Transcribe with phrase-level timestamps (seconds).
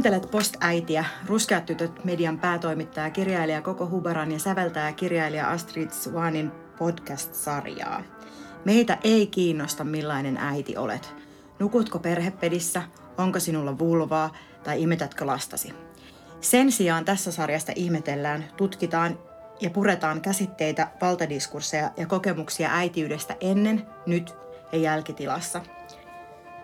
[0.00, 8.02] Kuuntelet Post-äitiä, Ruskeat tytöt median päätoimittaja, kirjailija Koko Hubaran ja säveltäjä kirjailija Astrid Swanin podcast-sarjaa.
[8.64, 11.14] Meitä ei kiinnosta millainen äiti olet.
[11.58, 12.82] Nukutko perhepedissä,
[13.18, 14.32] onko sinulla vulvaa
[14.64, 15.74] tai imetätkö lastasi.
[16.40, 19.18] Sen sijaan tässä sarjasta ihmetellään, tutkitaan
[19.60, 24.34] ja puretaan käsitteitä, valtadiskursseja ja kokemuksia äitiydestä ennen, nyt
[24.72, 25.60] ja jälkitilassa.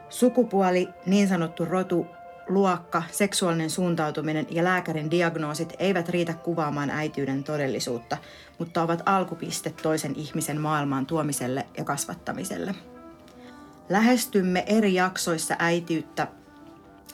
[0.09, 2.07] Sukupuoli, niin sanottu rotu,
[2.49, 8.17] luokka, seksuaalinen suuntautuminen ja lääkärin diagnoosit eivät riitä kuvaamaan äityyden todellisuutta,
[8.59, 12.75] mutta ovat alkupiste toisen ihmisen maailmaan tuomiselle ja kasvattamiselle.
[13.89, 16.29] Lähestymme eri jaksoissa äitiyttä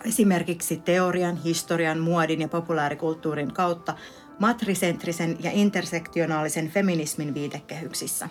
[0.05, 3.95] esimerkiksi teorian, historian, muodin ja populaarikulttuurin kautta
[4.39, 8.29] matrisentrisen ja intersektionaalisen feminismin viitekehyksissä.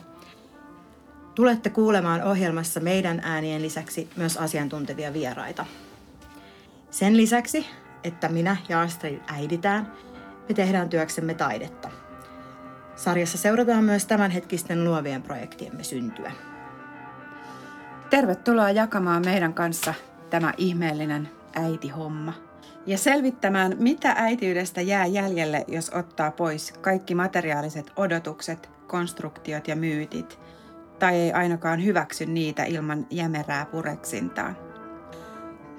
[1.36, 5.66] Tulette kuulemaan ohjelmassa meidän äänien lisäksi myös asiantuntevia vieraita.
[6.92, 7.68] Sen lisäksi,
[8.04, 9.92] että minä ja Astrid äiditään,
[10.50, 11.90] me tehdään työksemme taidetta.
[12.96, 16.32] Sarjassa seurataan myös tämänhetkisten luovien projektiemme syntyä.
[18.10, 19.94] Tervetuloa jakamaan meidän kanssa
[20.30, 22.34] tämä ihmeellinen äitihomma.
[22.86, 30.40] Ja selvittämään, mitä äitiydestä jää jäljelle, jos ottaa pois kaikki materiaaliset odotukset, konstruktiot ja myytit,
[31.00, 34.71] tai ei ainakaan hyväksy niitä ilman jämerää pureksintaa.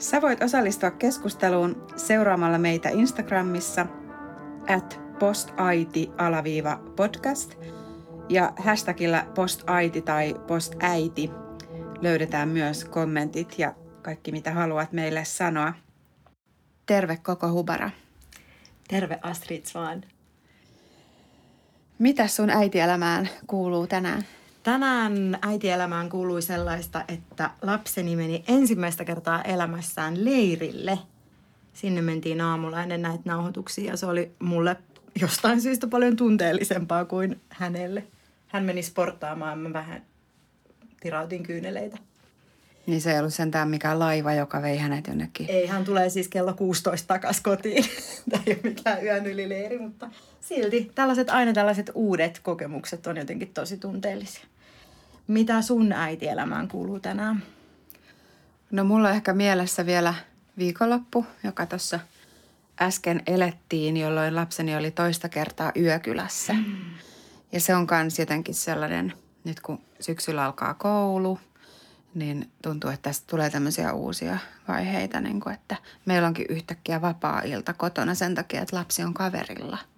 [0.02, 3.86] Sä voit osallistua keskusteluun seuraamalla meitä Instagramissa
[4.68, 7.54] at postaiti-podcast
[8.28, 11.30] ja hashtagillä postaiti tai postäiti
[12.00, 15.74] löydetään myös kommentit ja kaikki mitä haluat meille sanoa.
[16.86, 17.90] Terve koko Hubara.
[18.88, 20.02] Terve Astrid Svan.
[21.98, 24.24] Mitä sun äitielämään kuuluu tänään?
[24.62, 30.98] Tänään äitielämään kuului sellaista, että lapseni meni ensimmäistä kertaa elämässään leirille.
[31.72, 34.76] Sinne mentiin aamulla ennen näitä nauhoituksia ja se oli mulle
[35.20, 38.04] jostain syystä paljon tunteellisempaa kuin hänelle.
[38.48, 40.02] Hän meni sporttaamaan, mä vähän
[41.00, 41.98] tirautin kyyneleitä.
[42.86, 45.46] Niin se ei ollut sentään mikään laiva, joka vei hänet jonnekin.
[45.50, 47.84] Ei, hän tulee siis kello 16 takas kotiin.
[48.30, 50.10] Tämä ei ole mikään yön ylileiri, mutta
[50.42, 54.44] silti tällaiset, aina tällaiset uudet kokemukset on jotenkin tosi tunteellisia.
[55.26, 57.42] Mitä sun äitielämään kuuluu tänään?
[58.70, 60.14] No mulla on ehkä mielessä vielä
[60.58, 62.00] viikonloppu, joka tuossa
[62.80, 66.52] äsken elettiin, jolloin lapseni oli toista kertaa yökylässä.
[66.52, 66.76] Mm.
[67.52, 69.12] Ja se on myös jotenkin sellainen,
[69.44, 71.38] nyt kun syksyllä alkaa koulu,
[72.14, 74.38] niin tuntuu, että tästä tulee tämmöisiä uusia
[74.68, 79.78] vaiheita, niin kuin, että meillä onkin yhtäkkiä vapaa-ilta kotona sen takia, että lapsi on kaverilla–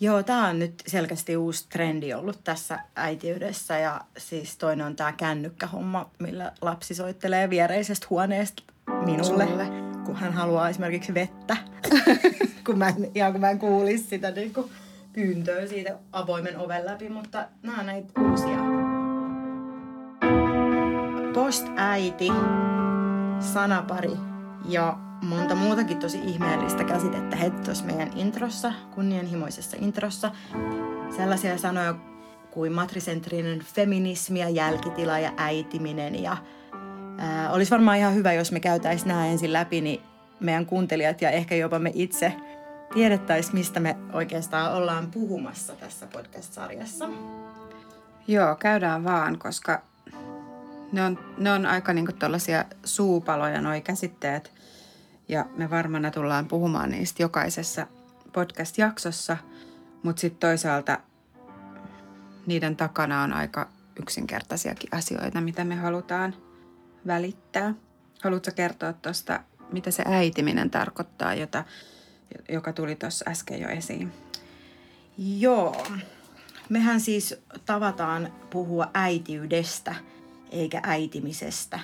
[0.00, 5.12] Joo, tämä on nyt selkeästi uusi trendi ollut tässä äitiydessä ja siis toinen on tämä
[5.12, 8.62] kännykkähomma, millä lapsi soittelee viereisestä huoneesta
[9.04, 9.66] minulle, Sulle.
[10.04, 11.56] kun hän haluaa esimerkiksi vettä,
[12.66, 14.70] kun mä en, ihan kun mä en kuulisi sitä niin kuin
[15.12, 18.58] pyyntöä siitä avoimen oven läpi, mutta nämä on näitä uusia.
[21.34, 22.28] Post-äiti,
[23.40, 24.16] sanapari
[24.68, 30.30] ja monta muutakin tosi ihmeellistä käsitettä heti tuossa meidän introssa, kunnianhimoisessa introssa.
[31.16, 31.94] Sellaisia sanoja
[32.50, 36.22] kuin matrisentrinen feminismi ja jälkitila ja äitiminen.
[36.22, 36.36] Ja,
[37.18, 40.00] ää, olisi varmaan ihan hyvä, jos me käytäisiin nämä ensin läpi, niin
[40.40, 42.32] meidän kuuntelijat ja ehkä jopa me itse
[42.94, 47.08] tiedettäisiin, mistä me oikeastaan ollaan puhumassa tässä podcast-sarjassa.
[48.26, 49.82] Joo, käydään vaan, koska
[50.92, 52.12] ne on, ne on aika niinku
[52.84, 54.52] suupaloja, nuo käsitteet–
[55.28, 57.86] ja me varmana tullaan puhumaan niistä jokaisessa
[58.32, 59.36] podcast-jaksossa,
[60.02, 60.98] mutta sitten toisaalta
[62.46, 63.68] niiden takana on aika
[64.00, 66.34] yksinkertaisiakin asioita, mitä me halutaan
[67.06, 67.74] välittää.
[68.22, 69.40] Haluatko kertoa tuosta,
[69.72, 71.64] mitä se äitiminen tarkoittaa, jota,
[72.48, 74.12] joka tuli tuossa äsken jo esiin?
[75.18, 75.86] Joo.
[76.68, 79.94] Mehän siis tavataan puhua äitiydestä
[80.50, 81.80] eikä äitimisestä.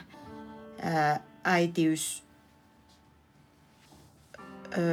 [1.44, 2.23] äitiys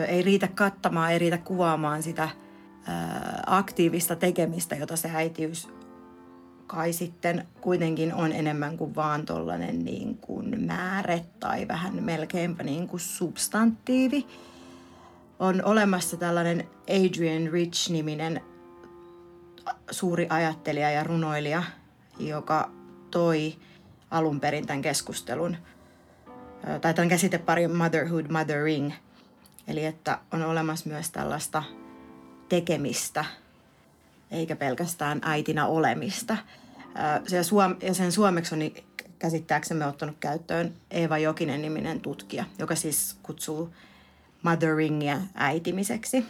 [0.08, 2.30] ei riitä kattamaan, ei riitä kuvaamaan sitä
[3.46, 5.70] aktiivista tekemistä, jota se äitiys
[6.68, 12.88] kai sitten kuitenkin on enemmän kuin vaan tollainen niin kuin määre tai vähän melkeinpä niin
[12.88, 14.28] kuin substantiivi.
[15.40, 18.42] On olemassa tällainen Adrian Rich-niminen
[19.92, 21.64] suuri ajattelija ja runoilija,
[22.20, 22.72] joka
[23.12, 23.56] toi
[24.12, 25.58] alun perin tämän keskustelun,
[26.82, 28.92] tai tämän käsitepari motherhood, mothering–
[29.72, 31.64] Eli että on olemassa myös tällaista
[32.50, 33.26] tekemistä,
[34.32, 36.38] eikä pelkästään äitinä olemista.
[37.32, 38.62] Ja, suom- ja sen suomeksi on
[39.20, 43.74] käsittääksemme ottanut käyttöön Eeva Jokinen niminen tutkija, joka siis kutsuu
[44.44, 46.26] motheringia äitimiseksi.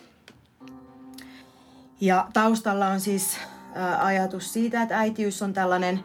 [2.02, 3.38] Ja taustalla on siis
[4.00, 6.04] ajatus siitä, että äitiys on tällainen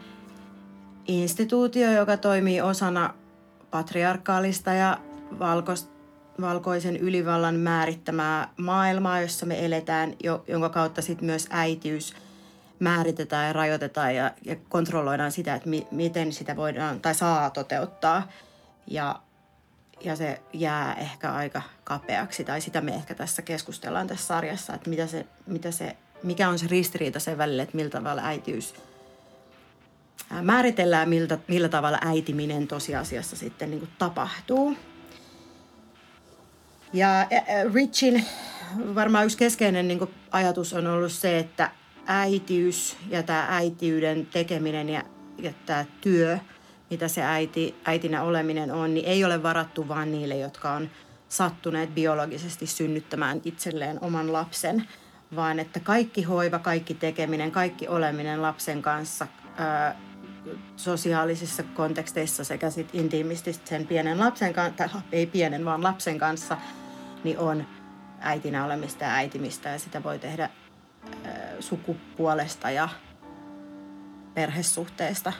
[1.08, 3.14] instituutio, joka toimii osana
[3.70, 4.98] patriarkaalista ja
[5.38, 5.95] valkoista
[6.40, 12.14] valkoisen ylivallan määrittämää maailmaa, jossa me eletään, jo, jonka kautta sitten myös äitiys
[12.78, 18.28] määritetään ja rajoitetaan ja, ja kontrolloidaan sitä, että mi, miten sitä voidaan tai saa toteuttaa.
[18.86, 19.20] Ja,
[20.04, 24.90] ja se jää ehkä aika kapeaksi, tai sitä me ehkä tässä keskustellaan tässä sarjassa, että
[24.90, 28.74] mitä se, mitä se, mikä on se ristiriita sen välillä, että millä tavalla äitiys
[30.42, 34.76] määritellään, miltä, millä tavalla äitiminen tosiasiassa sitten niin tapahtuu.
[36.92, 37.26] Ja
[37.74, 38.24] Richin
[38.94, 41.70] varmaan yksi keskeinen niin ajatus on ollut se, että
[42.06, 45.02] äitiys ja tämä äitiyden tekeminen ja,
[45.38, 46.38] ja tämä työ,
[46.90, 50.90] mitä se äiti, äitinä oleminen on, niin ei ole varattu vain niille, jotka on
[51.28, 54.88] sattuneet biologisesti synnyttämään itselleen oman lapsen,
[55.36, 59.26] vaan että kaikki hoiva, kaikki tekeminen, kaikki oleminen lapsen kanssa
[60.76, 66.56] sosiaalisissa konteksteissa sekä sit intiimisti sen pienen lapsen kanssa, ei pienen vaan lapsen kanssa,
[67.24, 67.66] niin on
[68.20, 70.50] äitinä olemista ja äitimistä ja sitä voi tehdä
[71.60, 72.88] sukupuolesta ja
[74.34, 75.32] perhesuhteesta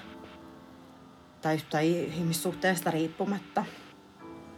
[1.43, 3.65] tai, tai ihmissuhteesta riippumatta.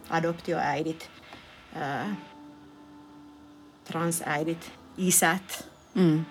[0.09, 1.11] Adoptioäidit,
[3.83, 6.25] transäidit, isät, mm.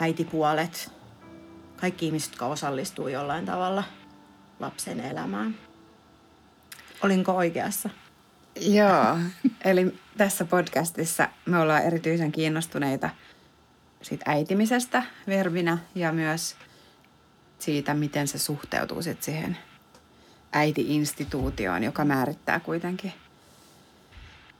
[0.00, 0.92] äitipuolet,
[1.84, 3.84] kaikki ihmiset, jotka osallistuu jollain tavalla
[4.60, 5.54] lapsen elämään.
[7.02, 7.90] Olinko oikeassa?
[8.60, 9.18] Joo,
[9.64, 13.10] eli tässä podcastissa me ollaan erityisen kiinnostuneita
[14.02, 16.56] siitä äitimisestä verbinä ja myös
[17.58, 19.58] siitä, miten se suhteutuu sit siihen
[20.52, 23.12] äiti-instituutioon, joka määrittää kuitenkin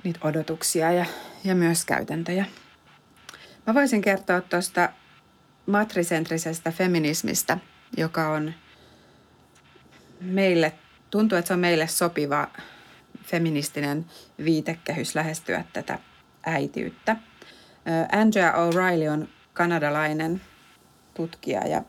[0.04, 1.06] niitä odotuksia ja,
[1.44, 2.46] ja myös käytäntöjä.
[3.66, 4.88] Mä voisin kertoa tuosta
[5.66, 7.58] matrisentrisestä feminismistä,
[7.96, 8.54] joka on
[10.20, 10.72] meille,
[11.10, 12.48] tuntuu, että se on meille sopiva
[13.22, 14.06] feministinen
[14.44, 15.98] viitekehys lähestyä tätä
[16.46, 17.16] äitiyttä.
[18.12, 20.40] Andrea O'Reilly on kanadalainen
[21.14, 21.82] tutkija ja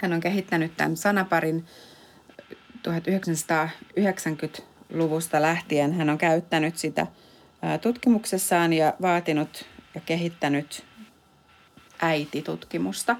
[0.00, 1.66] hän on kehittänyt tämän sanaparin
[2.88, 5.92] 1990-luvusta lähtien.
[5.92, 7.06] Hän on käyttänyt sitä
[7.80, 10.84] tutkimuksessaan ja vaatinut ja kehittänyt
[12.02, 13.16] äititutkimusta,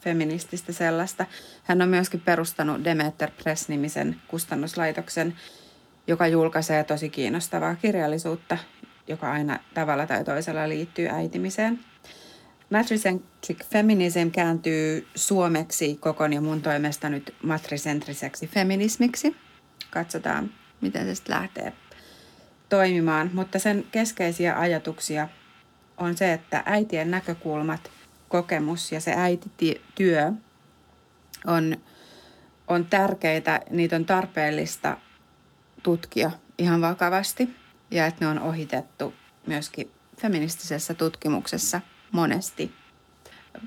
[0.00, 1.26] feminististä sellaista.
[1.64, 5.36] Hän on myöskin perustanut Demeter Press-nimisen kustannuslaitoksen,
[6.06, 8.58] joka julkaisee tosi kiinnostavaa kirjallisuutta,
[9.06, 11.80] joka aina tavalla tai toisella liittyy äitimiseen.
[12.70, 19.36] Matricentric feminism kääntyy suomeksi kokon ja mun toimesta nyt matricentriseksi feminismiksi.
[19.90, 20.50] Katsotaan,
[20.80, 21.72] miten se sitten lähtee
[22.68, 23.30] toimimaan.
[23.32, 25.28] Mutta sen keskeisiä ajatuksia
[25.96, 27.90] on se, että äitien näkökulmat,
[28.30, 30.32] kokemus ja se äitityö
[31.46, 31.76] on,
[32.68, 34.96] on tärkeitä, niitä on tarpeellista
[35.82, 37.50] tutkia ihan vakavasti
[37.90, 39.14] ja että ne on ohitettu
[39.46, 41.80] myöskin feministisessä tutkimuksessa
[42.12, 42.74] monesti.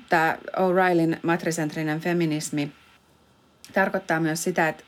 [0.08, 2.72] Tämä O'Reillyn matricentrinen feminismi
[3.74, 4.84] tarkoittaa myös sitä, että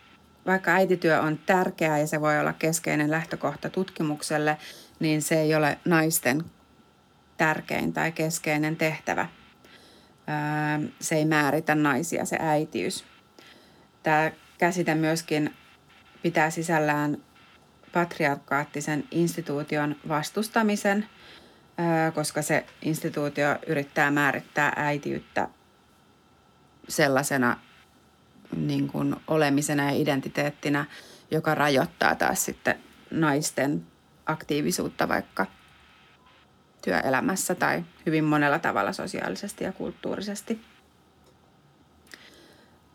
[0.47, 4.59] vaikka äitityö on tärkeää ja se voi olla keskeinen lähtökohta tutkimukselle,
[5.01, 6.45] niin se ei ole naisten
[7.37, 9.29] tärkein tai keskeinen tehtävä.
[11.01, 13.05] Se ei määritä naisia, se äitiys.
[14.03, 15.55] Tämä käsite myöskin
[16.23, 17.19] pitää sisällään
[17.93, 21.09] patriarkaattisen instituution vastustamisen,
[22.15, 25.49] koska se instituutio yrittää määrittää äitiyttä
[26.89, 27.61] sellaisena
[28.57, 30.85] niin kuin olemisena ja identiteettinä,
[31.31, 32.79] joka rajoittaa taas sitten
[33.11, 33.87] naisten
[34.27, 35.47] aktiivisuutta vaikka
[36.85, 40.61] työelämässä tai hyvin monella tavalla sosiaalisesti ja kulttuurisesti.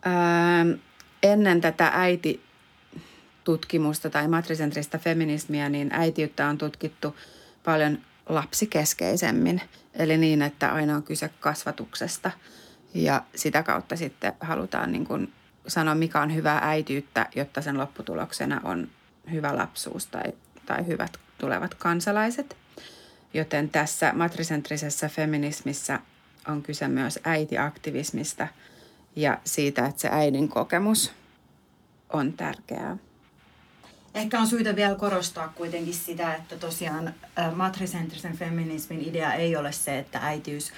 [0.06, 0.76] Öö,
[1.22, 2.42] ennen tätä äiti
[3.44, 7.16] tutkimusta tai matrisentristä feminismiä, niin äitiyttä on tutkittu
[7.64, 7.98] paljon
[8.28, 9.60] lapsikeskeisemmin.
[9.94, 12.30] Eli niin, että aina on kyse kasvatuksesta
[12.94, 15.32] ja sitä kautta sitten halutaan niin kuin
[15.66, 18.88] sanoa, mikä on hyvää äitiyttä, jotta sen lopputuloksena on
[19.30, 20.32] hyvä lapsuus tai,
[20.66, 22.61] tai hyvät tulevat kansalaiset.
[23.34, 26.00] Joten tässä matrisentrisessä feminismissä
[26.48, 28.48] on kyse myös äitiaktivismista
[29.16, 31.12] ja siitä, että se äidin kokemus
[32.10, 32.96] on tärkeää.
[34.14, 37.14] Ehkä on syytä vielä korostaa kuitenkin sitä, että tosiaan
[37.54, 40.72] matrisentrisen feminismin idea ei ole se, että äitiys,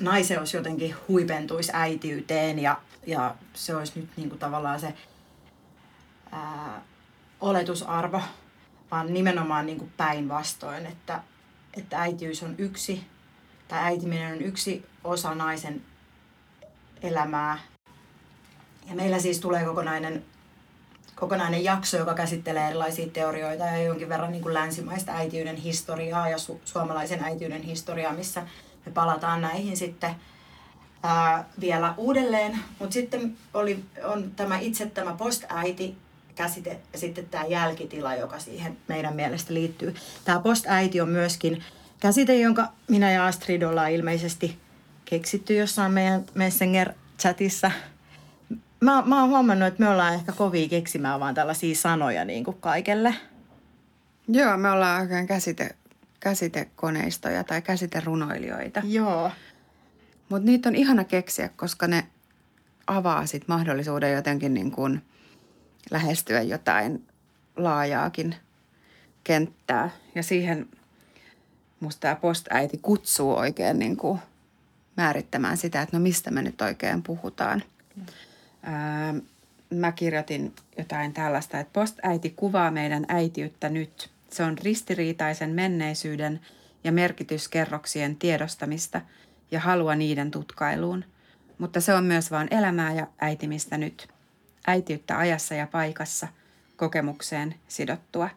[0.00, 4.94] naiseus jotenkin huipentuisi äitiyteen ja, ja se olisi nyt niin kuin tavallaan se
[6.32, 6.82] ää,
[7.40, 8.22] oletusarvo,
[8.90, 11.20] vaan nimenomaan niin päinvastoin, että,
[11.76, 13.04] että äitiys on yksi,
[13.68, 15.82] tai äitiminen on yksi osa naisen
[17.02, 17.58] elämää.
[18.88, 20.24] Ja meillä siis tulee kokonainen,
[21.14, 26.36] kokonainen jakso, joka käsittelee erilaisia teorioita ja jonkin verran niin kuin länsimaista äitiyden historiaa ja
[26.36, 28.42] su- suomalaisen äitiyden historiaa, missä
[28.86, 30.14] me palataan näihin sitten
[31.02, 32.58] ää, vielä uudelleen.
[32.78, 35.96] Mutta sitten oli, on tämä itse tämä post-äiti
[36.34, 39.94] käsite ja sitten tämä jälkitila, joka siihen meidän mielestä liittyy.
[40.24, 41.64] Tämä post-äiti on myöskin
[42.00, 44.58] käsite, jonka minä ja Astrid ollaan ilmeisesti
[45.04, 47.70] keksitty jossain meidän Messenger-chatissa.
[48.80, 52.56] Mä, mä oon huomannut, että me ollaan ehkä kovia keksimään vaan tällaisia sanoja niin kuin
[52.60, 53.14] kaikelle.
[54.28, 55.76] Joo, me ollaan oikein käsite,
[56.20, 58.82] käsitekoneistoja tai käsiterunoilijoita.
[58.84, 59.30] Joo.
[60.28, 62.06] Mutta niitä on ihana keksiä, koska ne
[62.86, 65.02] avaa sit mahdollisuuden jotenkin niin kuin
[65.90, 67.06] lähestyä jotain
[67.56, 68.34] laajaakin
[69.24, 69.90] kenttää.
[70.14, 70.68] Ja siihen
[71.80, 74.18] musta tämä postäiti kutsuu oikein niin kuin
[74.96, 77.62] määrittämään sitä, että no mistä me nyt oikein puhutaan.
[78.62, 79.14] Ää,
[79.70, 84.10] mä kirjoitin jotain tällaista, että postäiti kuvaa meidän äitiyttä nyt.
[84.30, 86.40] Se on ristiriitaisen menneisyyden
[86.84, 89.00] ja merkityskerroksien tiedostamista
[89.50, 91.04] ja halua niiden tutkailuun.
[91.58, 94.08] Mutta se on myös vain elämää ja äitimistä nyt.
[94.66, 96.28] Äitiyttä ajassa ja paikassa,
[96.76, 98.30] kokemukseen sidottua.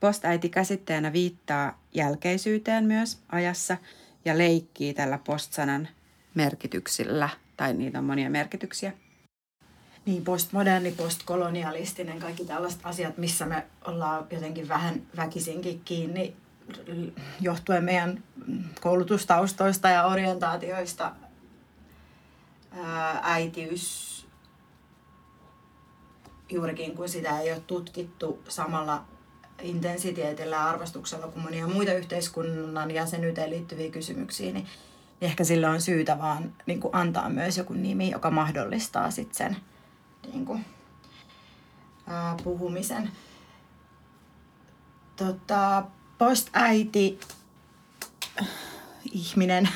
[0.00, 3.76] Postäiti käsitteenä viittaa jälkeisyyteen myös ajassa
[4.24, 5.88] ja leikkii tällä postsanan
[6.34, 8.92] merkityksillä, tai niitä on monia merkityksiä.
[10.06, 16.36] Niin, postmoderni, postkolonialistinen, kaikki tällaiset asiat, missä me ollaan jotenkin vähän väkisinkin kiinni
[17.40, 18.22] johtuen meidän
[18.80, 21.12] koulutustaustoista ja orientaatioista.
[22.72, 24.13] Ää, äitiys,
[26.50, 29.04] juurikin kun sitä ei ole tutkittu samalla
[29.62, 34.66] intensiteetillä ja arvostuksella kuin monia muita yhteiskunnan jäsenyyteen liittyviä kysymyksiä, niin,
[35.20, 39.56] ehkä sille on syytä vaan niin kuin antaa myös joku nimi, joka mahdollistaa sitten sen
[40.32, 40.64] niin kuin,
[42.06, 43.10] ää, puhumisen.
[45.16, 45.84] Tota,
[46.18, 47.18] post-äiti
[49.12, 49.68] ihminen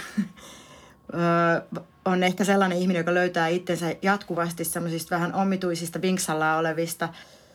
[2.04, 7.08] on ehkä sellainen ihminen, joka löytää itsensä jatkuvasti semmoisista vähän omituisista vinksalla olevista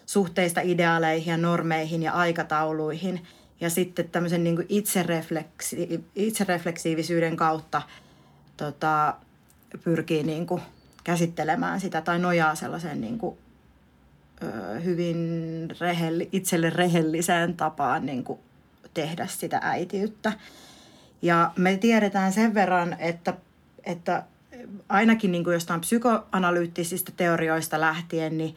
[0.05, 3.27] suhteista ideaaleihin ja normeihin ja aikatauluihin.
[3.61, 7.81] Ja sitten tämmöisen niin kuin itserefleksi, itserefleksiivisyyden kautta
[8.57, 9.15] tota,
[9.83, 10.61] pyrkii niin kuin
[11.03, 13.37] käsittelemään sitä tai nojaa sellaiseen niin kuin,
[14.43, 18.39] ö, hyvin rehelli, itselle rehelliseen tapaan niin kuin
[18.93, 20.33] tehdä sitä äitiyttä.
[21.23, 23.33] Ja me tiedetään sen verran, että,
[23.83, 24.23] että
[24.89, 28.55] ainakin niin kuin jostain psykoanalyyttisistä teorioista lähtien, niin,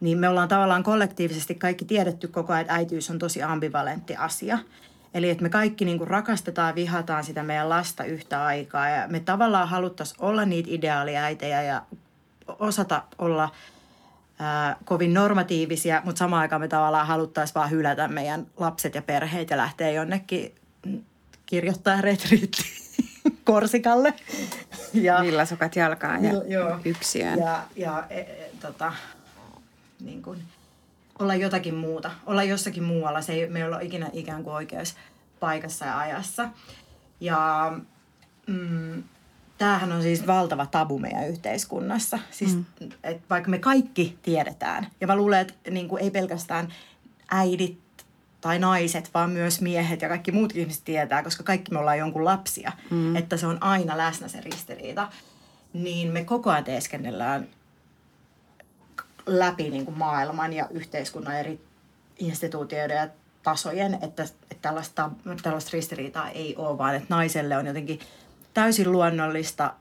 [0.00, 4.58] niin me ollaan tavallaan kollektiivisesti kaikki tiedetty koko ajan, että äitiys on tosi ambivalentti asia.
[5.14, 9.08] Eli että me kaikki niin kuin rakastetaan ja vihataan sitä meidän lasta yhtä aikaa ja
[9.08, 11.82] me tavallaan haluttaisiin olla niitä ideaaliäitejä ja
[12.58, 13.50] osata olla
[14.38, 19.50] ää, kovin normatiivisia, mutta samaan aikaan me tavallaan haluttaisiin vaan hylätä meidän lapset ja perheet
[19.50, 20.54] ja lähteä jonnekin
[21.46, 22.62] kirjoittaa retriitti
[23.44, 24.14] Korsikalle.
[24.94, 27.38] Ja, Villasukat jalkaan ja joo, yksiöön.
[27.38, 28.92] Ja, ja e, e, tota,
[30.00, 30.42] niin kuin,
[31.18, 33.22] olla jotakin muuta, olla jossakin muualla.
[33.22, 34.94] Se ei, me ei olla ikinä ikään kuin oikeassa
[35.40, 36.48] paikassa ja ajassa.
[37.20, 37.72] Ja
[38.46, 39.02] mm,
[39.58, 42.18] tämähän on siis valtava tabu meidän yhteiskunnassa.
[42.30, 42.64] Siis, mm.
[43.04, 46.72] et vaikka me kaikki tiedetään, ja mä luulen, että niin kuin ei pelkästään
[47.30, 47.83] äidit
[48.44, 52.24] tai naiset, vaan myös miehet ja kaikki muut ihmiset tietää, koska kaikki me ollaan jonkun
[52.24, 53.16] lapsia, mm.
[53.16, 55.08] että se on aina läsnä se ristiriita.
[55.72, 57.48] Niin me koko ajan teeskennellään
[59.26, 61.60] läpi niin kuin maailman ja yhteiskunnan eri
[62.18, 63.08] instituutioiden ja
[63.42, 65.10] tasojen, että, että tällaista,
[65.42, 68.00] tällaista ristiriitaa ei ole, vaan että naiselle on jotenkin
[68.54, 69.74] täysin luonnollista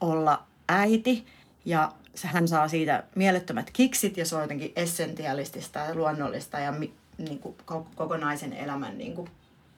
[0.00, 1.26] olla äiti
[1.64, 1.92] ja
[2.24, 6.72] hän saa siitä mielettömät kiksit ja se on jotenkin essentialistista ja luonnollista ja
[7.18, 7.56] niin kuin,
[7.94, 9.30] kokonaisen elämän niin kuin,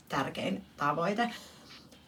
[0.08, 1.30] tärkein tavoite.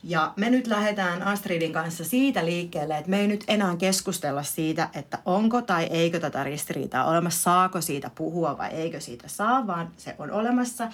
[0.02, 4.88] Ja me nyt lähdetään Astridin kanssa siitä liikkeelle, että me ei nyt enää keskustella siitä,
[4.94, 9.90] että onko tai eikö tätä ristiriitaa olemassa, saako siitä puhua vai eikö siitä saa, vaan
[9.96, 10.92] se on olemassa.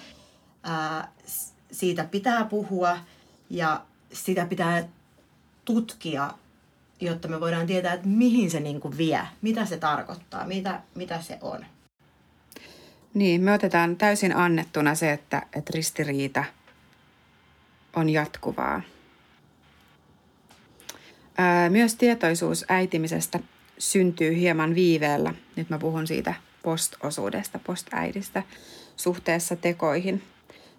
[0.63, 1.11] Ää,
[1.71, 2.97] siitä pitää puhua
[3.49, 3.81] ja
[4.13, 4.83] sitä pitää
[5.65, 6.29] tutkia,
[7.01, 11.21] jotta me voidaan tietää, että mihin se niin kuin vie, mitä se tarkoittaa, mitä, mitä
[11.21, 11.65] se on.
[13.13, 16.43] Niin, me otetaan täysin annettuna se, että, että ristiriita
[17.95, 18.81] on jatkuvaa.
[21.69, 23.39] Myös tietoisuus äitimisestä
[23.77, 25.33] syntyy hieman viiveellä.
[25.55, 28.43] Nyt mä puhun siitä post-osuudesta, post-äidistä
[28.97, 30.23] suhteessa tekoihin.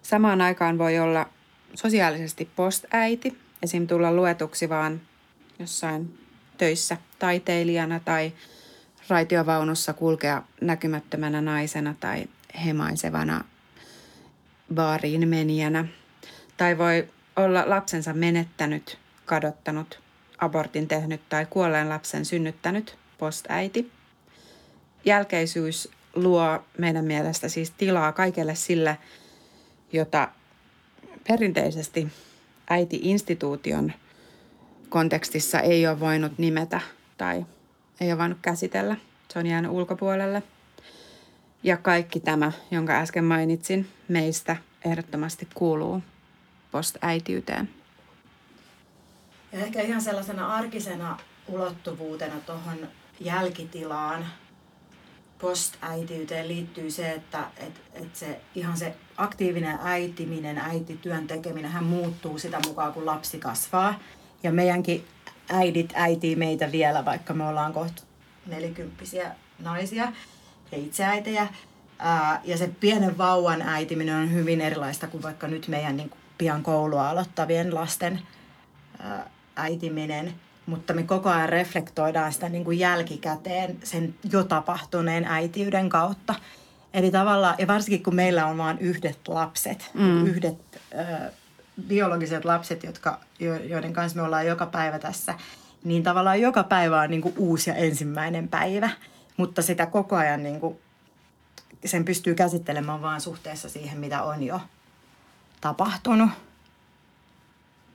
[0.01, 1.29] Samaan aikaan voi olla
[1.73, 3.87] sosiaalisesti post-äiti, esim.
[3.87, 5.01] tulla luetuksi vaan
[5.59, 6.19] jossain
[6.57, 8.33] töissä taiteilijana tai
[9.09, 12.27] raitiovaunussa kulkea näkymättömänä naisena tai
[12.65, 13.43] hemaisevana
[14.75, 15.85] baariin menijänä.
[16.57, 19.99] Tai voi olla lapsensa menettänyt, kadottanut,
[20.37, 23.91] abortin tehnyt tai kuolleen lapsen synnyttänyt postäiti.
[25.05, 28.97] Jälkeisyys luo meidän mielestä siis tilaa kaikelle sille,
[29.93, 30.29] jota
[31.27, 32.07] perinteisesti
[32.69, 33.93] äiti-instituution
[34.89, 36.81] kontekstissa ei ole voinut nimetä
[37.17, 37.45] tai
[37.99, 38.95] ei ole voinut käsitellä.
[39.27, 40.43] Se on jäänyt ulkopuolelle.
[41.63, 46.01] Ja kaikki tämä, jonka äsken mainitsin, meistä ehdottomasti kuuluu
[46.71, 47.69] post-äitiyteen.
[49.51, 52.77] Ja ehkä ihan sellaisena arkisena ulottuvuutena tuohon
[53.19, 54.25] jälkitilaan
[55.39, 62.39] post-äitiyteen liittyy se, että et, et se, ihan se aktiivinen äitiminen, äitityön tekeminen, hän muuttuu
[62.39, 63.99] sitä mukaan, kun lapsi kasvaa.
[64.43, 65.05] Ja meidänkin
[65.49, 68.03] äidit äitii meitä vielä, vaikka me ollaan kohta
[68.45, 70.11] nelikymppisiä naisia
[70.71, 71.47] ja itseäitejä.
[71.99, 76.19] Ää, ja se pienen vauvan äitiminen on hyvin erilaista kuin vaikka nyt meidän niin kuin
[76.37, 78.19] pian koulua aloittavien lasten
[78.99, 80.33] ää, äitiminen.
[80.65, 86.35] Mutta me koko ajan reflektoidaan sitä niin kuin jälkikäteen sen jo tapahtuneen äitiyden kautta.
[86.93, 90.25] Eli tavallaan, ja varsinkin kun meillä on vain yhdet lapset, mm.
[90.25, 90.57] yhdet
[90.95, 91.31] ää,
[91.87, 93.19] biologiset lapset, jotka,
[93.69, 95.33] joiden kanssa me ollaan joka päivä tässä,
[95.83, 98.89] niin tavallaan joka päivä on niin kuin uusi ja ensimmäinen päivä.
[99.37, 100.77] Mutta sitä koko ajan niin kuin,
[101.85, 104.61] sen pystyy käsittelemään vaan suhteessa siihen, mitä on jo
[105.61, 106.29] tapahtunut.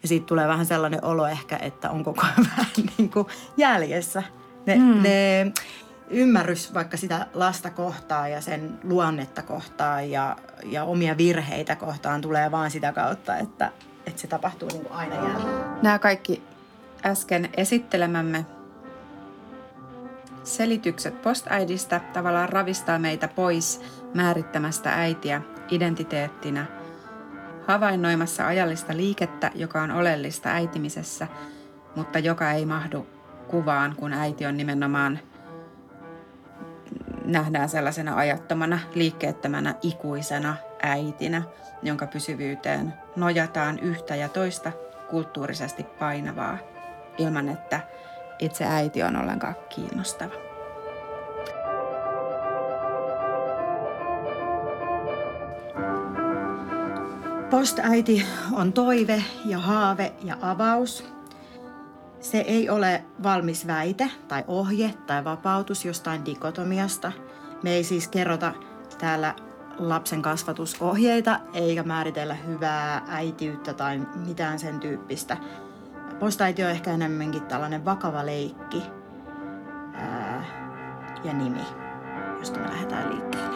[0.02, 2.66] Ja siitä tulee vähän sellainen olo ehkä, että on koko ajan vähän
[2.98, 4.22] niin kuin jäljessä.
[4.66, 5.02] Ne, mm.
[5.02, 5.52] ne
[6.10, 12.50] ymmärrys vaikka sitä lasta kohtaan ja sen luonnetta kohtaan ja, ja omia virheitä kohtaan tulee
[12.50, 13.72] vaan sitä kautta, että,
[14.06, 15.82] että se tapahtuu niin kuin aina jälleen.
[15.82, 16.42] Nämä kaikki
[17.04, 18.46] äsken esittelemämme
[20.44, 23.80] selitykset postäidistä tavallaan ravistaa meitä pois
[24.14, 26.66] määrittämästä äitiä identiteettinä,
[27.66, 31.26] havainnoimassa ajallista liikettä, joka on oleellista äitimisessä,
[31.96, 33.06] mutta joka ei mahdu
[33.48, 35.18] kuvaan, kun äiti on nimenomaan
[37.32, 41.42] nähdään sellaisena ajattomana, liikkeettömänä, ikuisena äitinä,
[41.82, 44.72] jonka pysyvyyteen nojataan yhtä ja toista
[45.10, 46.58] kulttuurisesti painavaa,
[47.18, 47.80] ilman että
[48.38, 50.34] itse äiti on ollenkaan kiinnostava.
[57.50, 61.19] Postäiti on toive ja haave ja avaus.
[62.20, 67.12] Se ei ole valmis väite tai ohje tai vapautus jostain dikotomiasta.
[67.62, 68.52] Me ei siis kerrota
[68.98, 69.34] täällä
[69.78, 75.36] lapsen kasvatusohjeita eikä määritellä hyvää äitiyttä tai mitään sen tyyppistä.
[76.18, 78.82] Postaiti on ehkä enemmänkin tällainen vakava leikki
[79.94, 80.44] ää,
[81.24, 81.66] ja nimi,
[82.38, 83.49] josta me lähdetään liikkeelle.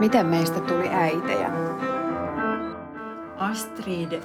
[0.00, 1.50] Miten meistä tuli äitejä?
[3.36, 4.22] Astrid,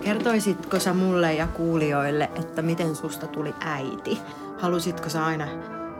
[0.00, 4.18] kertoisitko sä mulle ja kuulijoille, että miten susta tuli äiti?
[4.58, 5.46] Halusitko sä aina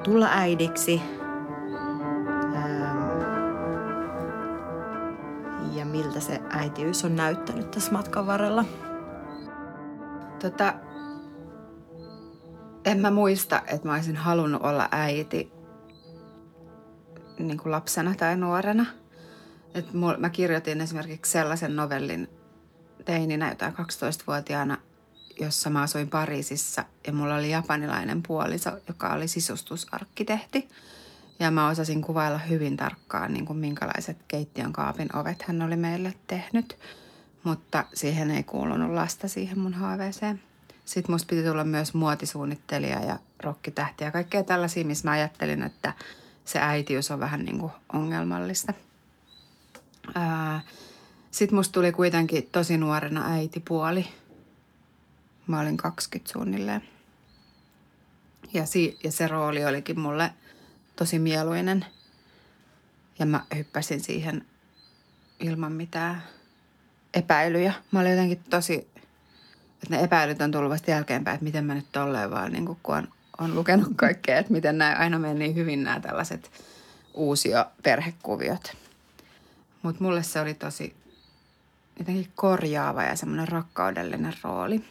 [0.03, 1.03] tulla äidiksi?
[2.55, 2.99] Ähm,
[5.73, 8.65] ja miltä se äitiys on näyttänyt tässä matkan varrella?
[10.43, 10.75] Tota,
[12.85, 15.60] en mä muista, että mä olisin halunnut olla äiti
[17.47, 18.87] niin kuin lapsena tai nuorena.
[19.75, 22.29] Et mul, mä kirjoitin esimerkiksi sellaisen novellin
[23.05, 24.79] teininä jotain 12-vuotiaana,
[25.41, 30.69] jossa mä asuin Pariisissa ja mulla oli japanilainen puoliso, joka oli sisustusarkkitehti.
[31.41, 36.15] Ja mä osasin kuvailla hyvin tarkkaan, niin kuin minkälaiset keittiön kaapin ovet hän oli meille
[36.27, 36.79] tehnyt.
[37.45, 40.43] Mutta siihen ei kuulunut lasta siihen mun haaveeseen.
[40.85, 45.93] Sitten musta piti tulla myös muotisuunnittelija ja rokkitähti ja kaikkea tällaisia, missä mä ajattelin, että–
[46.53, 48.75] se äitiys on vähän niin kuin ongelmallista.
[51.31, 54.09] Sitten musta tuli kuitenkin tosi nuorena äitipuoli.
[55.47, 56.83] Mä olin 20 suunnilleen.
[58.53, 60.31] Ja, si- ja se rooli olikin mulle
[60.97, 61.87] tosi mieluinen.
[63.19, 64.47] Ja mä hyppäsin siihen
[65.41, 66.23] ilman mitään
[67.15, 67.73] epäilyjä.
[67.91, 68.75] Mä olin jotenkin tosi,
[69.83, 72.79] että ne epäilyt on tullut vasta jälkeenpäin, että miten mä nyt tolleen vaan, niin kun
[72.97, 73.09] on
[73.41, 76.51] on lukenut kaikkea, että miten nämä aina menee niin hyvin nämä tällaiset
[77.15, 78.77] uusio perhekuviot.
[79.83, 80.97] Mutta mulle se oli tosi
[81.99, 84.85] jotenkin korjaava ja semmoinen rakkaudellinen rooli.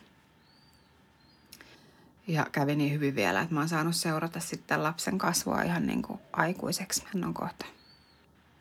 [2.27, 6.01] Ja kävi niin hyvin vielä, että mä oon saanut seurata sitten lapsen kasvua ihan niin
[6.01, 7.03] kuin aikuiseksi.
[7.13, 7.65] Hän on kohta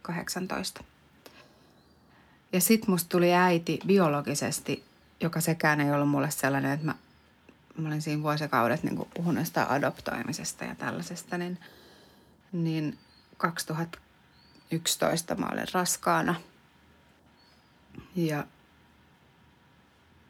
[0.02, 0.84] 18.
[2.52, 4.84] Ja sit musta tuli äiti biologisesti,
[5.20, 6.94] joka sekään ei ollut mulle sellainen, että mä,
[7.78, 11.58] mä olin siinä vuosikaudet niin puhunut sitä adoptoimisesta ja tällaisesta, niin,
[12.52, 12.98] niin
[13.36, 16.34] 2011 mä olin raskaana.
[18.16, 18.46] Ja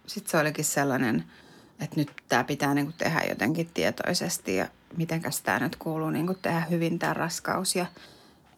[0.06, 1.24] sitten se olikin sellainen,
[1.80, 6.60] että nyt tämä pitää niinku tehdä jotenkin tietoisesti ja mitenkäs tämä nyt kuuluu niinku tehdä
[6.60, 7.86] hyvin tämä raskaus ja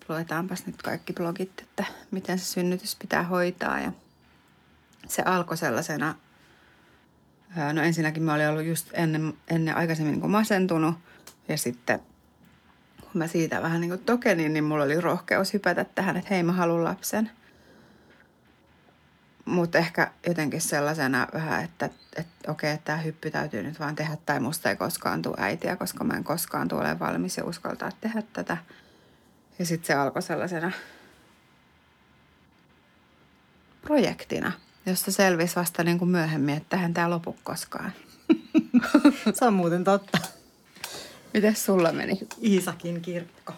[0.08, 3.92] luetaanpas nyt kaikki blogit, että miten se synnytys pitää hoitaa ja
[5.08, 6.14] se alkoi sellaisena,
[7.72, 10.94] no ensinnäkin mä olin ollut just ennen, ennen aikaisemmin niin masentunut
[11.48, 12.00] ja sitten
[13.00, 16.42] kun mä siitä vähän niin kuin tokenin, niin mulla oli rohkeus hypätä tähän, että hei
[16.42, 17.30] mä haluan lapsen.
[19.44, 24.40] Mutta ehkä jotenkin sellaisena vähän, että, että okei, tämä hyppy täytyy nyt vaan tehdä tai
[24.40, 28.56] musta ei koskaan tule äitiä, koska mä en koskaan tule valmis ja uskaltaa tehdä tätä.
[29.58, 30.72] Ja sitten se alkoi sellaisena
[33.82, 34.52] projektina,
[34.86, 37.92] josta selvisi vasta niin kuin myöhemmin, että tähän tämä lopu koskaan.
[39.34, 40.18] se on muuten totta.
[41.34, 42.20] Miten sulla meni?
[42.42, 43.52] Iisakin kirkko.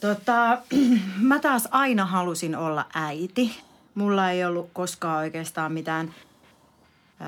[0.00, 0.58] Tota,
[1.20, 3.60] mä taas aina halusin olla äiti.
[3.94, 6.14] Mulla ei ollut koskaan oikeastaan mitään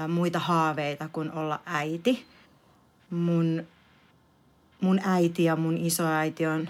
[0.09, 2.27] muita haaveita kuin olla äiti.
[3.11, 3.66] Mun,
[4.81, 6.68] mun äiti ja mun isoäiti on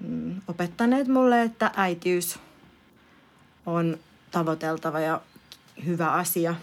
[0.00, 2.38] mm, opettaneet mulle, että äitiys
[3.66, 3.98] on
[4.30, 5.20] tavoiteltava ja
[5.86, 6.54] hyvä asia.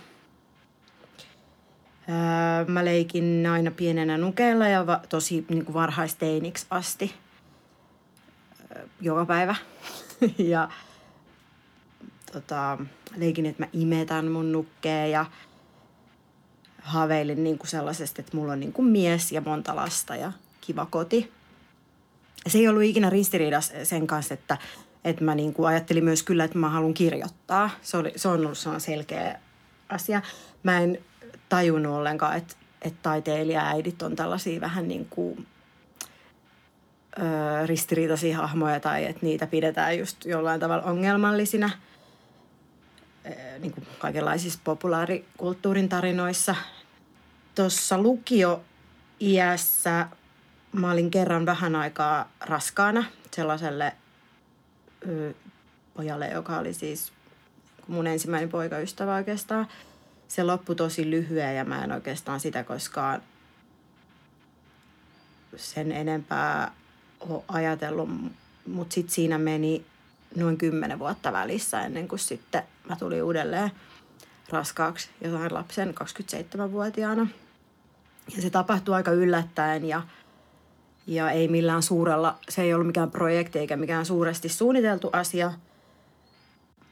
[2.10, 7.16] Öö, mä leikin aina pienenä nukeella ja tosi niin kuin varhaisteiniksi asti
[8.76, 9.56] öö, joka päivä.
[10.38, 10.70] ja
[12.32, 12.78] tota,
[13.16, 15.26] leikin, että mä imetän mun nukkeen ja
[16.82, 20.86] haaveilin niin kuin sellaisesta, että mulla on niin kuin mies ja monta lasta ja kiva
[20.86, 21.32] koti–
[22.48, 24.58] se ei ollut ikinä ristiriidas sen kanssa, että,
[25.04, 27.70] että mä niin kuin ajattelin myös kyllä, että mä haluan kirjoittaa.
[27.82, 29.40] Se, oli, se on ollut selkeä
[29.90, 30.22] asia.
[30.64, 30.98] Mä en
[31.50, 35.48] tajunnut ollenkaan, että, että taiteilija-äidit on tällaisia vähän niin kuin
[37.20, 37.22] ö,
[37.66, 41.70] ristiriitaisia hahmoja tai että niitä pidetään just jollain tavalla ongelmallisina
[43.60, 46.56] niin kuin kaikenlaisissa populaarikulttuurin tarinoissa.
[47.56, 50.08] Tuossa lukio-iässä
[50.72, 53.94] mä olin kerran vähän aikaa raskaana sellaiselle
[55.94, 57.12] pojalle, joka oli siis
[57.88, 59.68] mun ensimmäinen poikaystävä oikeastaan.
[60.28, 63.22] Se loppui tosi lyhyen ja mä en oikeastaan sitä koskaan
[65.56, 66.72] sen enempää
[67.20, 68.10] ole ajatellut.
[68.68, 69.86] Mutta sitten siinä meni
[70.36, 73.72] noin kymmenen vuotta välissä ennen kuin sitten mä tulin uudelleen
[74.50, 77.28] raskaaksi jotain lapsen 27-vuotiaana.
[78.36, 80.02] Ja se tapahtui aika yllättäen ja–
[81.08, 85.52] ja ei millään suurella, se ei ollut mikään projekti eikä mikään suuresti suunniteltu asia.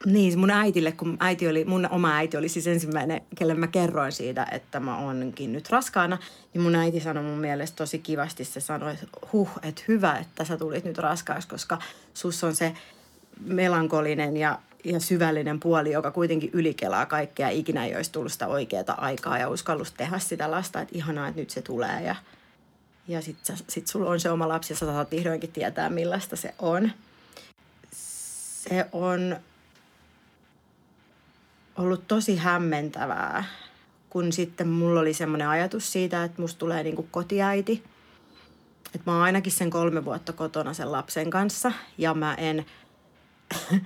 [0.05, 4.11] Niin, mun äitille, kun äiti oli, mun oma äiti oli siis ensimmäinen, kelle mä kerroin
[4.11, 6.17] siitä, että mä oonkin nyt raskaana.
[6.53, 10.45] Niin mun äiti sanoi mun mielestä tosi kivasti, se sanoi, että huh, että hyvä, että
[10.45, 11.77] sä tulit nyt raskaaksi, koska
[12.13, 12.73] sus on se
[13.45, 17.49] melankolinen ja, ja syvällinen puoli, joka kuitenkin ylikelaa kaikkea.
[17.49, 21.41] Ikinä ei olisi tullut sitä oikeaa aikaa ja uskallus tehdä sitä lasta, että ihanaa, että
[21.41, 22.15] nyt se tulee ja–
[23.07, 26.53] ja sitten sit sulla on se oma lapsi ja sä saat vihdoinkin tietää, millaista se
[26.59, 26.91] on.
[27.91, 29.35] Se on
[31.75, 33.43] ollut tosi hämmentävää,
[34.09, 37.83] kun sitten mulla oli semmoinen ajatus siitä, että musta tulee niinku kotiäiti.
[38.95, 42.65] Että mä oon ainakin sen kolme vuotta kotona sen lapsen kanssa ja mä en,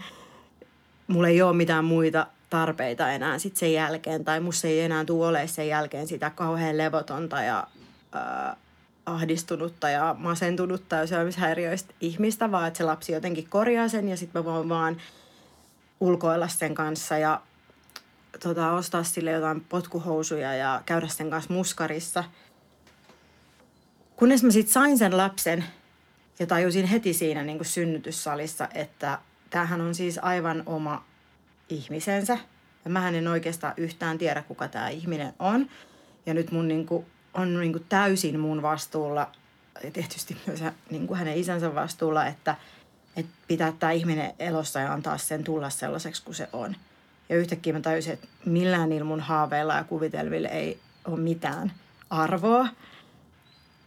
[1.08, 4.26] mulla ei ole mitään muita tarpeita enää sitten sen jälkeen.
[4.26, 7.68] Tai musta ei enää tule sen jälkeen sitä kauhean levotonta ja
[8.12, 8.58] ää,
[9.06, 14.42] ahdistunutta ja masentunutta ja syömishäiriöistä ihmistä, vaan että se lapsi jotenkin korjaa sen ja sitten
[14.42, 14.98] mä voin vaan
[16.00, 17.42] ulkoilla sen kanssa ja
[18.44, 22.24] tota, ostaa sille jotain potkuhousuja ja käydä sen kanssa muskarissa.
[24.16, 25.66] Kunnes mä sitten sain sen lapsen
[26.40, 31.06] ja tajusin heti siinä niin kuin synnytyssalissa, että tämähän on siis aivan oma
[31.70, 32.38] ihmisensä.
[32.86, 35.70] Ja mä en oikeastaan yhtään tiedä, kuka tämä ihminen on.
[36.26, 39.32] Ja nyt mun niin kuin on niin kuin täysin mun vastuulla
[39.84, 42.56] ja tietysti myös niin kuin hänen isänsä vastuulla, että,
[43.16, 46.76] että pitää tämä ihminen elossa ja antaa sen tulla sellaiseksi kuin se on.
[47.30, 51.72] Ja yhtäkkiä mä tajusin, että millään niillä mun haaveilla ja kuvitelmilla ei ole mitään
[52.10, 52.68] arvoa.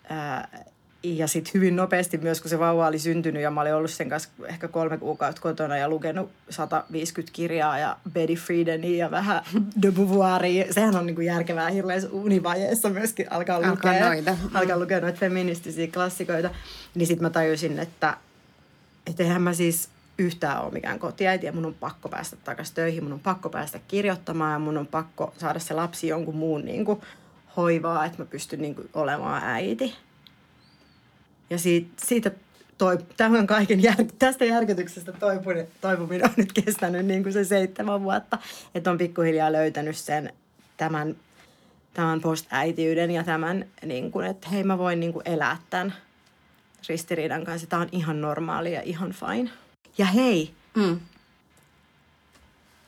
[0.08, 0.64] Ää,
[1.02, 4.08] ja sitten hyvin nopeasti myös, kun se vauva oli syntynyt ja mä olin ollut sen
[4.08, 9.42] kanssa ehkä kolme kuukautta kotona ja lukenut 150 kirjaa ja Betty Friedeni ja vähän
[9.82, 10.72] de Beauvoiria.
[10.72, 14.37] Sehän on niinku järkevää hirveässä univajeessa myöskin alkaa, Alkaa lukea, noita.
[14.54, 16.50] alkaa lukea noita feministisiä klassikoita.
[16.94, 18.16] Niin sitten mä tajusin, että
[19.06, 23.04] et eihän mä siis yhtään ole mikään kotiäiti ja mun on pakko päästä takaisin töihin,
[23.04, 26.84] mun on pakko päästä kirjoittamaan ja mun on pakko saada se lapsi jonkun muun niin
[26.84, 27.00] kuin,
[27.56, 29.94] hoivaa, että mä pystyn niin kuin, olemaan äiti.
[31.50, 32.30] Ja siitä, siitä
[32.78, 38.02] toi, tämän kaiken jär, tästä järkytyksestä toipuminen, toipuminen on nyt kestänyt niin kuin se seitsemän
[38.02, 38.38] vuotta.
[38.74, 40.32] Että on pikkuhiljaa löytänyt sen
[40.76, 41.16] tämän,
[41.94, 45.94] tämän post-äitiyden ja tämän, niin kuin, että hei mä voin niin kuin elää tämän
[46.88, 47.66] ristiriidan kanssa.
[47.66, 49.50] Tämä on ihan normaali ja ihan fine.
[49.98, 51.00] Ja hei, Mm.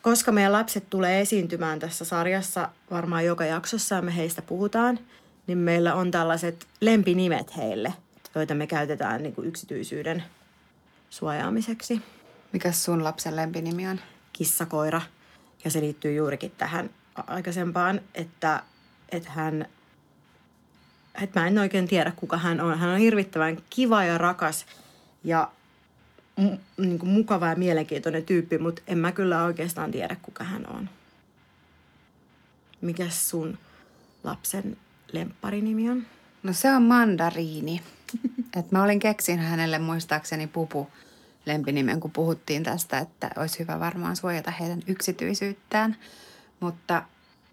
[0.02, 4.98] koska meidän lapset tulee esiintymään tässä sarjassa varmaan joka jaksossa ja me heistä puhutaan,
[5.46, 7.94] niin meillä on tällaiset lempinimet heille,
[8.34, 10.24] joita me käytetään niin kuin yksityisyyden
[11.10, 12.02] suojaamiseksi.
[12.52, 14.00] Mikäs sun lapsen lempinimi on?
[14.32, 15.02] Kissakoira.
[15.64, 18.62] Ja se liittyy juurikin tähän aikaisempaan, että,
[19.08, 19.66] että hän,
[21.22, 22.78] että mä en oikein tiedä kuka hän on.
[22.78, 24.66] Hän on hirvittävän kiva ja rakas
[25.24, 25.50] ja
[26.36, 30.66] mu, niin kuin mukava ja mielenkiintoinen tyyppi, mutta en mä kyllä oikeastaan tiedä kuka hän
[30.66, 30.90] on.
[32.80, 33.58] Mikäs sun
[34.24, 34.76] lapsen
[35.12, 36.06] lempparinimi on?
[36.42, 37.82] No se on mandariini.
[38.56, 40.88] Et mä olin keksin hänelle muistaakseni pupu
[41.46, 45.96] lempinimen, kun puhuttiin tästä, että olisi hyvä varmaan suojata heidän yksityisyyttään.
[46.60, 47.02] Mutta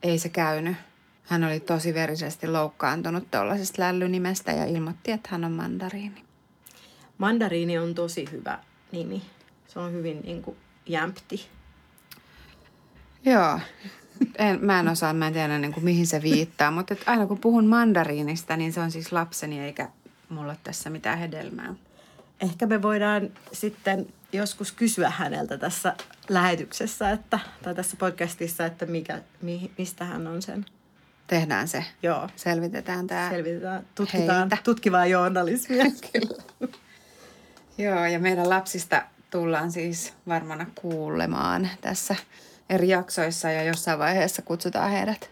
[0.03, 0.77] ei se käynyt.
[1.23, 6.23] Hän oli tosi verisesti loukkaantunut tuollaisesta lällynimestä ja ilmoitti, että hän on mandariini.
[7.17, 8.59] Mandariini on tosi hyvä
[8.91, 9.21] nimi.
[9.67, 11.47] Se on hyvin niin kuin jämpti.
[13.25, 13.59] Joo.
[14.37, 17.39] En, mä en osaa, mä en tiedä niin kuin, mihin se viittaa, mutta aina kun
[17.39, 19.89] puhun mandariinista, niin se on siis lapseni eikä
[20.29, 21.73] mulla ole tässä mitään hedelmää.
[22.41, 25.95] Ehkä me voidaan sitten joskus kysyä häneltä tässä
[26.29, 30.65] lähetyksessä että, tai tässä podcastissa, että mikä, mi, mistä hän on sen.
[31.27, 31.85] Tehdään se.
[32.03, 33.29] Joo, Selvitetään tämä.
[33.29, 34.57] selvitetään, tutkitaan, Heitä.
[34.63, 35.85] tutkivaa journalismia.
[36.11, 36.43] Kyllä.
[37.77, 42.15] Joo, ja meidän lapsista tullaan siis varmana kuulemaan tässä
[42.69, 45.29] eri jaksoissa ja jossain vaiheessa kutsutaan heidät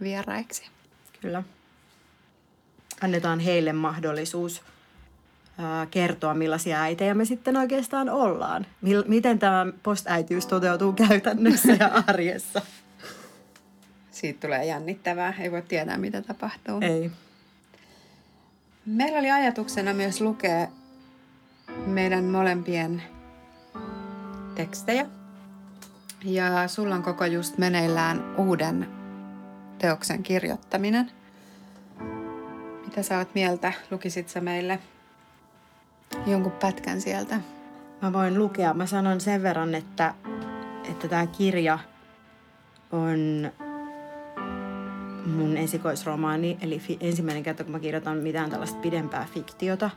[0.00, 0.62] vieraiksi.
[1.20, 1.42] Kyllä.
[3.04, 4.62] Annetaan heille mahdollisuus
[5.90, 8.66] kertoa, millaisia äitejä me sitten oikeastaan ollaan.
[9.06, 12.62] Miten tämä postäitiys toteutuu käytännössä ja arjessa.
[14.10, 16.78] Siitä tulee jännittävää, ei voi tietää mitä tapahtuu.
[16.80, 17.10] Ei.
[18.86, 20.68] Meillä oli ajatuksena myös lukea
[21.86, 23.02] meidän molempien
[24.54, 25.06] tekstejä.
[26.24, 28.88] Ja sulla on koko just meneillään uuden
[29.78, 31.23] teoksen kirjoittaminen.
[32.94, 33.72] Mitä sä oot mieltä?
[33.90, 34.78] Lukisit sä meille
[36.26, 37.40] jonkun pätkän sieltä?
[38.02, 38.74] Mä voin lukea.
[38.74, 40.14] Mä sanon sen verran, että,
[40.90, 41.78] että tämä kirja
[42.92, 43.50] on
[45.26, 49.90] mun esikoisromaani, eli fi- ensimmäinen kerta, kun mä kirjoitan mitään tällaista pidempää fiktiota.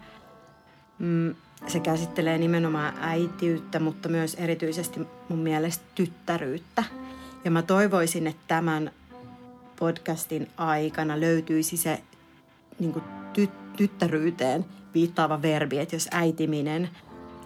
[0.99, 1.35] Mm,
[1.67, 6.83] se käsittelee nimenomaan äitiyttä, mutta myös erityisesti mun mielestä tyttäryyttä.
[7.45, 8.91] Ja mä toivoisin, että tämän
[9.79, 12.01] podcastin aikana löytyisi se
[12.79, 16.89] niin kuin ty- tyttäryyteen viittaava verbi, että jos äitiminen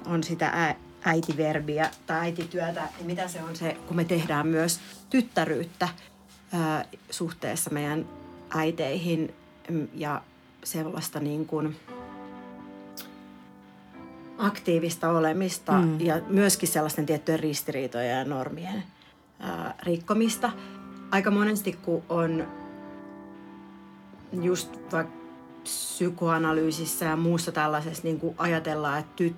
[0.06, 4.80] on sitä ä- äitiverbiä tai äitityötä, niin mitä se on se, kun me tehdään myös
[5.10, 5.90] tyttäryyttä
[6.54, 8.06] ää, suhteessa meidän
[8.50, 9.34] äiteihin
[9.70, 10.22] mm, ja
[10.64, 11.76] sellaista niin kuin
[14.38, 16.00] aktiivista olemista mm.
[16.00, 18.84] ja myöskin sellaisten tiettyjen ristiriitojen ja normien
[19.40, 20.52] ää, rikkomista.
[21.12, 22.48] Aika monesti, kun on
[24.42, 25.21] just vaikka
[25.64, 29.36] psykoanalyysissä ja muussa tällaisessa niin kuin ajatellaan, että ty-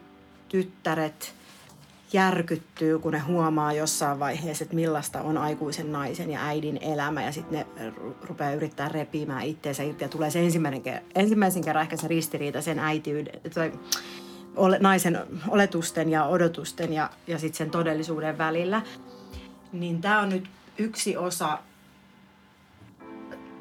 [0.49, 1.33] tyttäret
[2.13, 7.31] järkyttyy, kun ne huomaa jossain vaiheessa, että millaista on aikuisen naisen ja äidin elämä ja
[7.31, 11.83] sitten ne ru- rupeaa yrittää repimään itteensä irti ja tulee se ensimmäinen, ker- ensimmäisen kerran
[11.83, 13.71] ehkä se ristiriita sen äitiyden, tai
[14.55, 18.81] ole, naisen oletusten ja odotusten ja, ja sitten sen todellisuuden välillä.
[19.71, 21.59] Niin tämä on nyt yksi osa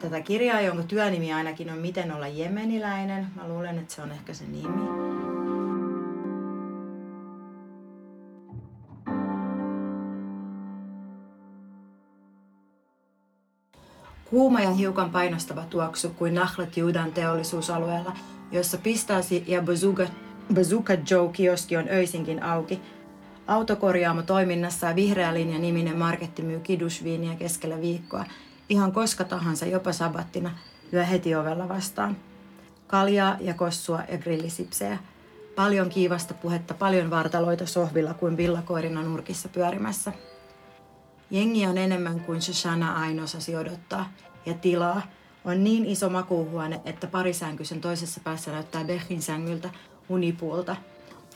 [0.02, 3.26] tätä kirjaa, jonka työnimi ainakin on Miten olla jemeniläinen.
[3.36, 5.12] Mä luulen, että se on ehkä se nimi.
[14.30, 18.16] Kuuma ja hiukan painostava tuoksu kuin nahlat Juudan teollisuusalueella,
[18.52, 20.06] jossa Pistasi ja Bazooka,
[20.54, 22.80] Bazooka Joe kioski on öisinkin auki.
[23.46, 28.24] Autokorjaamo toiminnassa ja Vihreä linja niminen marketti myy kidusviiniä keskellä viikkoa.
[28.68, 30.50] Ihan koska tahansa, jopa sabattina,
[30.92, 32.16] lyö heti ovella vastaan.
[32.86, 34.98] kaljaa ja kossua ja grillisipsejä.
[35.56, 40.12] Paljon kiivasta puhetta, paljon vartaloita sohvilla kuin villakoirina nurkissa pyörimässä.
[41.30, 44.12] Jengi on enemmän kuin Shoshana ain osasi odottaa,
[44.46, 45.02] ja tilaa
[45.44, 49.70] on niin iso makuuhuone, että parisänkysen toisessa päässä näyttää Bechin sängyltä
[50.08, 50.76] unipuulta.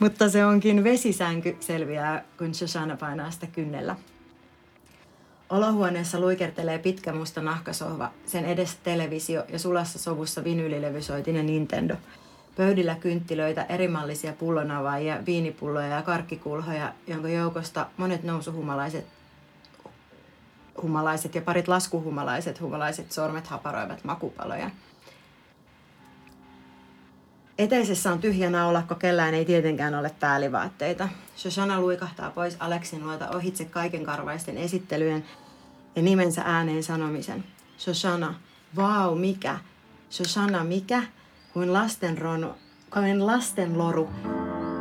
[0.01, 3.97] Mutta se onkin vesisänky, selviää, kun Shoshana painaa sitä kynnellä.
[5.51, 11.95] Olohuoneessa luikertelee pitkä musta nahkasohva, sen edessä televisio ja sulassa sovussa vinyylilevysoitin ja Nintendo.
[12.57, 19.07] Pöydillä kynttilöitä, erimallisia pullonavaajia, viinipulloja ja karkkikulhoja, jonka joukosta monet nousuhumalaiset
[20.83, 24.71] humalaiset ja parit laskuhumalaiset humalaiset sormet haparoivat makupaloja.
[27.59, 31.09] Eteisessä on tyhjä naulakko, kellään ei tietenkään ole päällivaatteita.
[31.37, 35.25] Shoshana luikahtaa pois Aleksin luota ohitse kaiken karvaisten esittelyjen
[35.97, 37.45] ja nimensä ääneen sanomisen.
[37.79, 38.35] Shoshana,
[38.77, 39.59] vau, wow, mikä?
[40.11, 41.03] Shoshana, mikä?
[41.53, 42.55] Kuin lasten, ronu,
[42.91, 44.11] kuin lasten loru,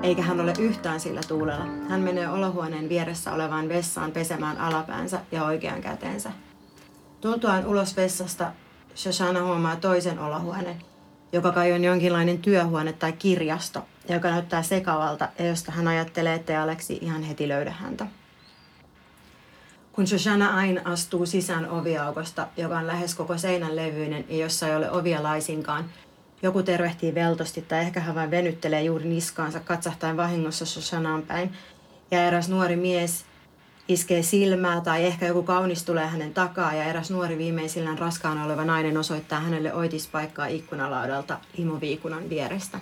[0.04, 1.66] eikä hän ole yhtään sillä tuulella.
[1.90, 6.32] Hän menee olohuoneen vieressä olevaan vessaan pesemään alapäänsä ja oikean käteensä.
[7.22, 8.52] Tultuaan ulos vessasta,
[8.96, 10.95] Shoshana huomaa toisen olohuoneen,
[11.36, 16.62] joka kai on jonkinlainen työhuone tai kirjasto, joka näyttää sekavalta ja josta hän ajattelee, että
[16.62, 18.08] Aleksi ihan heti löydä häntä.
[19.91, 24.76] Kun Shoshana Ain astuu sisään oviaukosta, joka on lähes koko seinän levyinen ja jossa ei
[24.76, 25.86] ole ovia laisinkaan,
[26.41, 31.54] joku tervehtii veltosti tai ehkä hän vain venyttelee juuri niskaansa katsahtaen vahingossa Shoshanaan päin.
[32.12, 33.26] Ja eräs nuori mies
[33.88, 38.65] iskee silmää tai ehkä joku kaunis tulee hänen takaa ja eräs nuori viimeisillään raskaana oleva
[38.65, 42.80] nainen osoittaa hänelle oitispaikkaa ikkunalaudalta limoviikunan vierestä.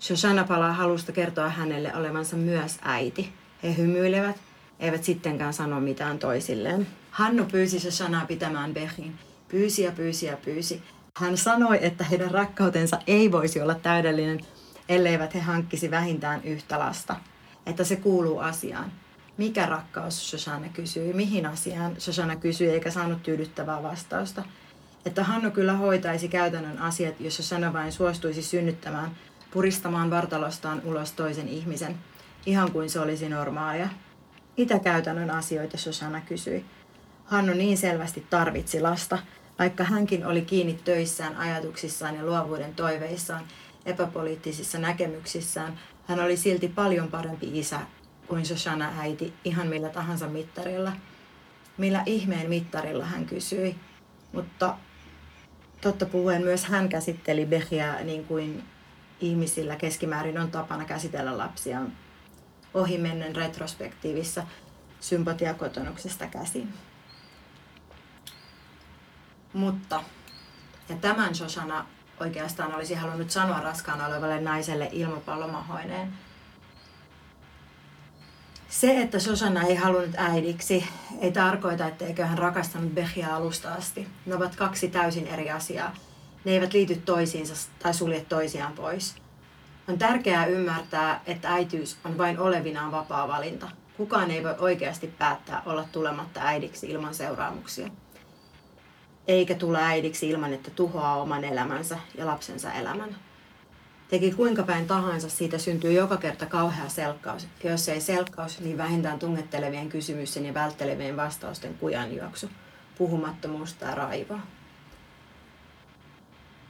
[0.00, 3.32] Shoshana palaa halusta kertoa hänelle olevansa myös äiti.
[3.62, 4.36] He hymyilevät,
[4.80, 6.86] eivät sittenkään sano mitään toisilleen.
[7.10, 9.14] Hannu pyysi Shoshanaa pitämään Bechin.
[9.48, 10.82] Pyysi ja pyysi ja pyysi.
[11.16, 14.40] Hän sanoi, että heidän rakkautensa ei voisi olla täydellinen,
[14.88, 17.16] elleivät he hankkisi vähintään yhtä lasta.
[17.66, 18.92] Että se kuuluu asiaan.
[19.38, 21.12] Mikä rakkaus, Shoshana kysyi.
[21.12, 24.44] Mihin asiaan, Shoshana kysyi, eikä saanut tyydyttävää vastausta.
[25.06, 29.10] Että Hannu kyllä hoitaisi käytännön asiat, jos Shoshana vain suostuisi synnyttämään,
[29.50, 31.98] puristamaan vartalostaan ulos toisen ihmisen,
[32.46, 33.88] ihan kuin se olisi normaalia.
[34.56, 36.64] Mitä käytännön asioita, Shoshana kysyi.
[37.24, 39.18] Hannu niin selvästi tarvitsi lasta,
[39.58, 43.44] vaikka hänkin oli kiinni töissään, ajatuksissaan ja luovuuden toiveissaan,
[43.86, 47.80] epäpoliittisissa näkemyksissään, hän oli silti paljon parempi isä
[48.28, 50.92] kuin Shoshana äiti ihan millä tahansa mittarilla.
[51.78, 53.76] Millä ihmeen mittarilla hän kysyi.
[54.32, 54.74] Mutta
[55.80, 58.64] totta puhuen myös hän käsitteli Behiä niin kuin
[59.20, 61.80] ihmisillä keskimäärin on tapana käsitellä lapsia
[62.74, 64.46] ohimennen retrospektiivissa
[65.00, 66.74] sympatiakotonuksesta käsin.
[69.52, 70.02] Mutta,
[70.88, 71.86] ja tämän Shoshana
[72.20, 76.12] oikeastaan olisi halunnut sanoa raskaana olevalle naiselle ilmapallomahoineen.
[78.68, 80.86] Se, että Shoshana ei halunnut äidiksi,
[81.20, 84.08] ei tarkoita, etteikö hän rakastanut Behia alusta asti.
[84.26, 85.94] Ne ovat kaksi täysin eri asiaa.
[86.44, 89.14] Ne eivät liity toisiinsa tai sulje toisiaan pois.
[89.88, 93.70] On tärkeää ymmärtää, että äityys on vain olevinaan vapaa valinta.
[93.96, 97.90] Kukaan ei voi oikeasti päättää olla tulematta äidiksi ilman seuraamuksia
[99.28, 103.16] eikä tule äidiksi ilman, että tuhoaa oman elämänsä ja lapsensa elämän.
[104.08, 107.48] Teki kuinka päin tahansa, siitä syntyy joka kerta kauhea selkkaus.
[107.64, 112.50] Ja jos ei selkkaus, niin vähintään tungettelevien kysymysten ja välttelevien vastausten kujanjuoksu,
[112.98, 114.40] puhumattomuus tai raivoa.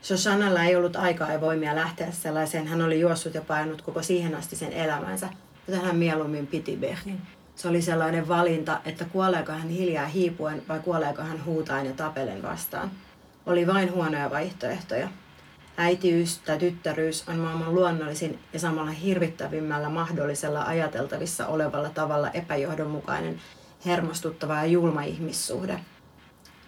[0.03, 2.67] Shoshanalla ei ollut aikaa ja voimia lähteä sellaiseen.
[2.67, 5.29] Hän oli juossut ja painut koko siihen asti sen elämänsä,
[5.67, 7.21] joten hän mieluummin piti Bechin
[7.59, 12.43] se oli sellainen valinta, että kuoleeko hän hiljaa hiipuen vai kuoleeko hän huutain ja tapelen
[12.43, 12.91] vastaan.
[13.45, 15.09] Oli vain huonoja vaihtoehtoja.
[15.77, 23.41] Äitiys tai tyttäryys on maailman luonnollisin ja samalla hirvittävimmällä mahdollisella ajateltavissa olevalla tavalla epäjohdonmukainen,
[23.85, 25.79] hermostuttava ja julma ihmissuhde.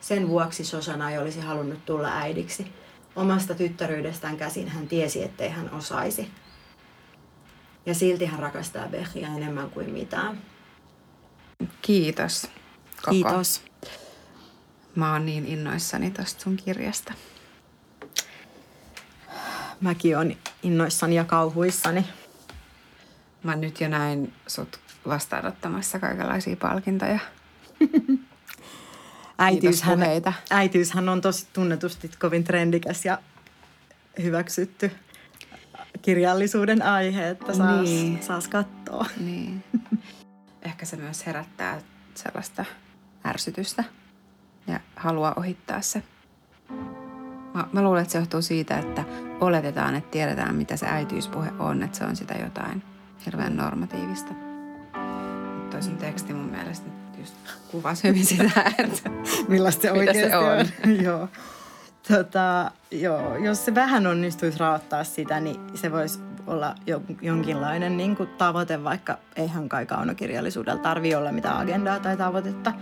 [0.01, 2.67] Sen vuoksi Sosana ei olisi halunnut tulla äidiksi.
[3.15, 6.30] Omasta tyttäryydestään käsin hän tiesi, ettei hän osaisi.
[7.86, 10.41] Ja silti hän rakastaa Behia enemmän kuin mitään.
[11.82, 12.47] Kiitos.
[13.01, 13.11] Koko.
[13.11, 13.63] Kiitos.
[14.95, 17.13] Mä oon niin innoissani tosta sun kirjasta.
[19.82, 22.05] Mäkin oon innoissani ja kauhuissani.
[23.43, 27.19] Mä nyt jo näin sut vastaanottamassa kaikenlaisia palkintoja.
[29.38, 29.99] äitiyshän,
[30.49, 33.17] äitiyshän on tosi tunnetusti kovin trendikäs ja
[34.23, 34.91] hyväksytty
[36.01, 38.23] kirjallisuuden aihe, että saas, niin.
[38.23, 39.05] saas katsoa.
[39.25, 39.63] Niin.
[40.61, 41.82] ehkä se myös herättää
[42.15, 42.65] sellaista
[43.25, 43.84] ärsytystä
[44.67, 46.03] ja haluaa ohittaa se.
[47.54, 49.04] Mä, mä luulen, että se johtuu siitä, että
[49.39, 52.84] oletetaan, että tiedetään, mitä se äitiyspuhe on, että se on sitä jotain
[53.26, 54.34] hirveän normatiivista.
[55.72, 57.36] Toi sun teksti mun mielestä just
[57.72, 59.10] kuvasi hyvin sitä, että
[59.47, 60.66] millaista se oikeasti se on.
[61.06, 61.28] joo.
[62.08, 63.36] Tota, joo.
[63.36, 68.84] Jos se vähän onnistuisi raottaa sitä, niin se voisi olla jo, jonkinlainen niin kuin tavoite,
[68.84, 72.74] vaikka eihän kai kaunokirjallisuudella tarvi olla mitään agendaa tai tavoitetta.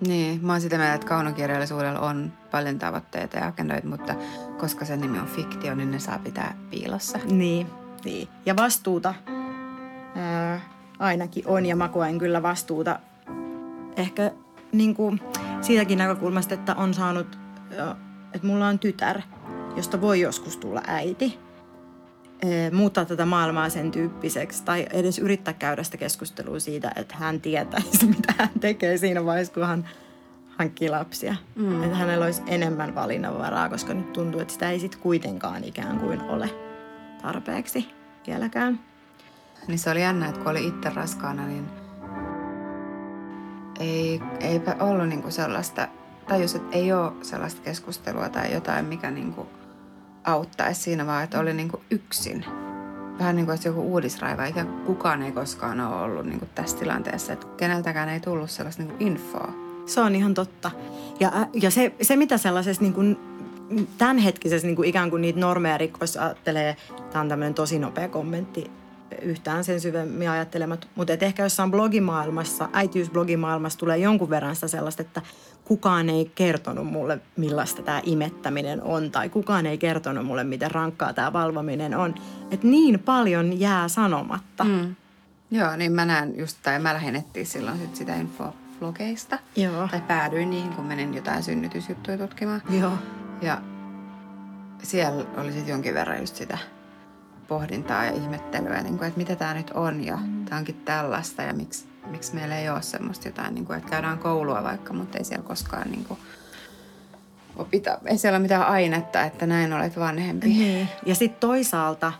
[0.00, 4.14] Niin, mä oon sitä mieltä, että kaunokirjallisuudella on paljon tavoitteita ja agendoita, mutta
[4.58, 7.18] koska sen nimi on fiktio, niin ne saa pitää piilossa.
[7.30, 7.66] Niin,
[8.04, 8.28] niin.
[8.46, 9.14] Ja vastuuta
[10.16, 10.60] ää,
[10.98, 12.98] ainakin on, ja mä koen kyllä vastuuta
[13.96, 14.30] ehkä
[14.72, 15.20] niin kuin
[15.60, 17.38] siitäkin näkökulmasta, että on saanut,
[18.34, 19.20] että mulla on tytär,
[19.76, 21.38] josta voi joskus tulla äiti.
[22.72, 28.06] Muuttaa tätä maailmaa sen tyyppiseksi tai edes yrittää käydä sitä keskustelua siitä, että hän tietäisi,
[28.16, 29.88] mitä hän tekee siinä vaiheessa, kun hän
[30.58, 31.36] hankkii lapsia.
[31.54, 31.82] Mm.
[31.82, 36.20] Että hänellä olisi enemmän valinnanvaraa, koska nyt tuntuu, että sitä ei sitten kuitenkaan ikään kuin
[36.20, 36.50] ole
[37.22, 37.88] tarpeeksi
[38.26, 38.80] vieläkään.
[39.68, 41.66] Niin se oli jännä, että kun oli itse raskaana, niin
[43.80, 45.88] ei, eipä ollut niinku sellaista,
[46.28, 49.46] tajus, että ei ole sellaista keskustelua tai jotain, mikä niinku
[50.24, 52.44] auttaisi siinä, vaan että oli niinku yksin.
[53.18, 57.32] Vähän niin kuin olisi joku uudisraiva, kuin kukaan ei koskaan ole ollut niinku tässä tilanteessa,
[57.32, 59.63] että keneltäkään ei tullut sellaista niinku infoa.
[59.86, 60.70] Se on ihan totta.
[61.20, 63.18] Ja, ja se, se, mitä sellaisessa niin kuin
[63.98, 66.76] tämänhetkisessä niin kuin ikään kuin niitä normeja rikkoissa ajattelee,
[67.10, 68.70] tämä on tämmöinen tosi nopea kommentti,
[69.22, 75.02] yhtään sen syvemmin ajattelemat, mutta et ehkä jossain blogimaailmassa, äitiysblogimaailmassa tulee jonkun verran sitä sellaista,
[75.02, 75.22] että
[75.64, 81.12] kukaan ei kertonut mulle, millaista tämä imettäminen on, tai kukaan ei kertonut mulle, miten rankkaa
[81.12, 82.14] tämä valvominen on.
[82.50, 84.64] Että niin paljon jää sanomatta.
[84.64, 84.94] Mm.
[85.50, 89.38] Joo, niin mä näen just, tai mä etsiä silloin sit sitä infoa blogeista.
[89.56, 89.88] Joo.
[89.88, 92.62] Tai päädyin niihin, kun menin jotain synnytysjuttuja tutkimaan.
[92.70, 92.92] Joo.
[93.42, 93.62] Ja
[94.82, 96.58] siellä oli sitten jonkin verran just sitä
[97.48, 100.44] pohdintaa ja ihmettelyä, niin kuin, että mitä tämä nyt on ja mm.
[100.44, 104.18] tämä onkin tällaista ja miksi, miksi meillä ei ole semmoista jotain, niin kuin, että käydään
[104.18, 106.20] koulua vaikka, mutta ei siellä koskaan niin kuin,
[107.56, 110.46] opita, ei siellä ole mitään ainetta, että näin olet vanhempi.
[110.46, 110.88] Niin.
[111.06, 112.12] Ja sitten toisaalta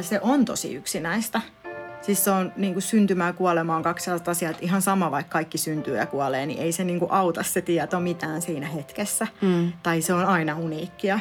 [0.00, 1.40] se on tosi yksinäistä.
[2.02, 5.10] Siis se on niin kuin syntymä ja kuolema on kaksi sellaista asiaa, että ihan sama
[5.10, 8.66] vaikka kaikki syntyy ja kuolee, niin ei se niin kuin auta se tieto mitään siinä
[8.66, 9.26] hetkessä.
[9.40, 9.72] Mm.
[9.82, 11.20] Tai se on aina uniikkia.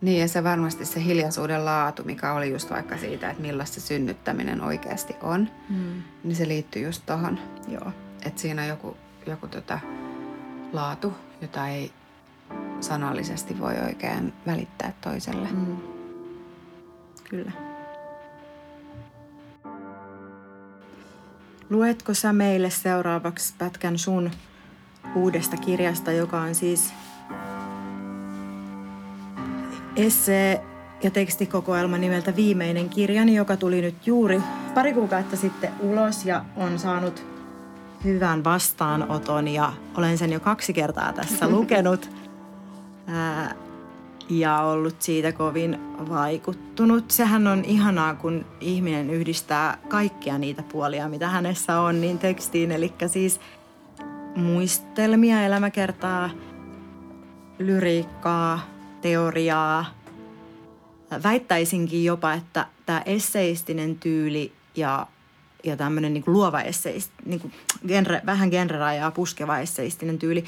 [0.00, 3.86] Niin ja se varmasti se hiljaisuuden laatu, mikä oli just vaikka siitä, että millaista se
[3.86, 6.02] synnyttäminen oikeasti on, Mm.
[6.24, 7.38] niin se liittyy just tohon.
[7.68, 7.92] Joo.
[8.26, 8.96] Että siinä on joku,
[9.26, 9.78] joku tota
[10.72, 11.12] laatu,
[11.42, 11.92] jota ei
[12.80, 15.48] sanallisesti voi oikein välittää toiselle.
[15.52, 15.76] Mm.
[17.30, 17.52] Kyllä.
[21.72, 24.30] Luetko sä meille seuraavaksi pätkän sun
[25.14, 26.94] uudesta kirjasta, joka on siis
[29.96, 30.64] essee
[31.02, 34.40] ja tekstikokoelma nimeltä Viimeinen kirjani, joka tuli nyt juuri
[34.74, 37.26] pari kuukautta sitten ulos ja on saanut
[38.04, 42.10] hyvän vastaanoton ja olen sen jo kaksi kertaa tässä lukenut.
[43.06, 43.54] Ää,
[44.38, 45.78] ja ollut siitä kovin
[46.08, 47.10] vaikuttunut.
[47.10, 52.72] Sehän on ihanaa, kun ihminen yhdistää kaikkia niitä puolia, mitä hänessä on, niin tekstiin.
[52.72, 53.40] Eli siis
[54.36, 56.30] muistelmia, elämäkertaa,
[57.58, 58.66] lyriikkaa,
[59.00, 59.84] teoriaa.
[61.22, 65.06] Väittäisinkin jopa, että tämä esseistinen tyyli ja,
[65.64, 67.52] ja tämmöinen niin luova esseist, niin
[67.88, 70.44] genre, vähän genrerajaa puskeva esseistinen tyyli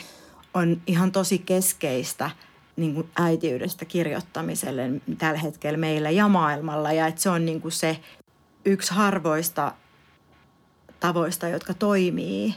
[0.54, 2.30] on ihan tosi keskeistä–
[2.76, 6.92] niin kuin äitiydestä kirjoittamiselle tällä hetkellä meillä ja maailmalla.
[6.92, 8.00] Ja että se on niin kuin se
[8.64, 9.72] yksi harvoista
[11.00, 12.54] tavoista, jotka toimii,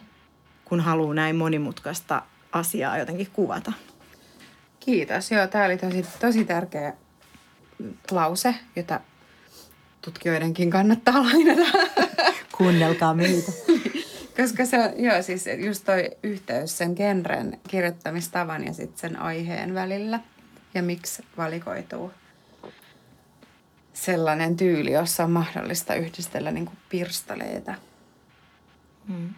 [0.66, 3.74] kun haluaa näin monimutkaista asiaa jotenkin kuvata.
[4.80, 5.32] Kiitos.
[5.32, 6.94] Joo, tämä oli tosi, tosi tärkeä
[8.12, 9.00] lause, jota
[10.02, 11.78] tutkijoidenkin kannattaa lainata.
[12.58, 13.52] Kuunnelkaa meitä.
[14.38, 19.74] Koska se on, joo, siis just toi yhteys sen genren kirjoittamistavan ja sitten sen aiheen
[19.74, 20.20] välillä.
[20.74, 22.12] Ja miksi valikoituu
[23.94, 27.74] sellainen tyyli, jossa on mahdollista yhdistellä niin kuin pirstaleita.
[29.08, 29.34] Mm.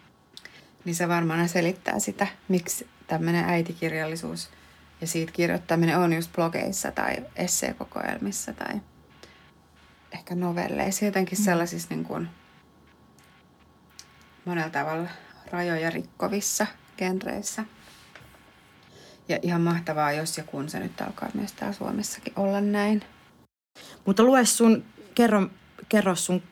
[0.85, 4.49] Niin se varmaan selittää sitä, miksi tämmöinen äitikirjallisuus
[5.01, 8.81] ja siitä kirjoittaminen on just blogeissa tai esseekokoelmissa tai
[10.11, 11.05] ehkä novelleissa.
[11.05, 12.29] Jotenkin sellaisissa niin kuin
[14.45, 15.09] monella tavalla
[15.51, 16.67] rajoja rikkovissa
[16.97, 17.65] genreissä.
[19.29, 23.03] Ja ihan mahtavaa, jos ja kun se nyt alkaa myös täällä Suomessakin olla näin.
[24.05, 24.85] Mutta lue sun,
[25.15, 25.49] kerro,
[25.89, 26.43] kerro sun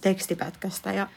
[0.00, 1.08] tekstipätkästä ja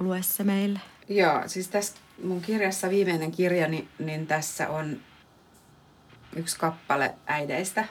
[0.00, 0.80] lue se meille.
[1.08, 1.94] Joo, siis tässä
[2.24, 5.00] mun kirjassa viimeinen kirja, niin, niin tässä on
[6.36, 7.84] yksi kappale äideistä.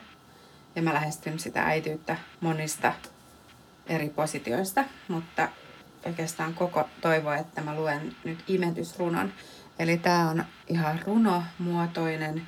[0.75, 2.93] Ja mä lähestyn sitä äityyttä monista
[3.87, 5.49] eri positioista, mutta
[6.05, 9.33] oikeastaan koko toivo, että mä luen nyt imetysrunon.
[9.79, 12.41] Eli tämä on ihan runomuotoinen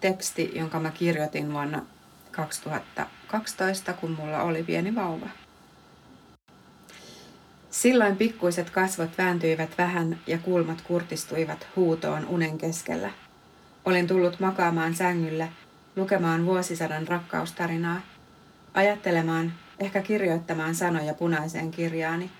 [0.00, 1.82] teksti, jonka mä kirjoitin vuonna
[2.30, 5.28] 2012, kun mulla oli pieni vauva.
[7.70, 13.10] Silloin pikkuiset kasvot vääntyivät vähän ja kulmat kurtistuivat huutoon unen keskellä.
[13.84, 15.48] Olin tullut makaamaan sängyllä,
[15.96, 18.00] lukemaan vuosisadan rakkaustarinaa,
[18.74, 22.30] ajattelemaan, ehkä kirjoittamaan sanoja punaiseen kirjaani,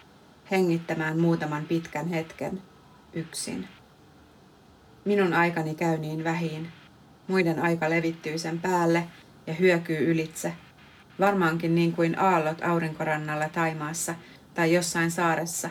[0.50, 2.62] hengittämään muutaman pitkän hetken,
[3.12, 3.68] yksin.
[5.04, 6.68] Minun aikani käy niin vähin,
[7.28, 9.08] muiden aika levittyy sen päälle
[9.46, 10.52] ja hyökyy ylitse,
[11.20, 14.14] varmaankin niin kuin aallot aurinkorannalla Taimaassa–
[14.54, 15.70] tai jossain saaressa,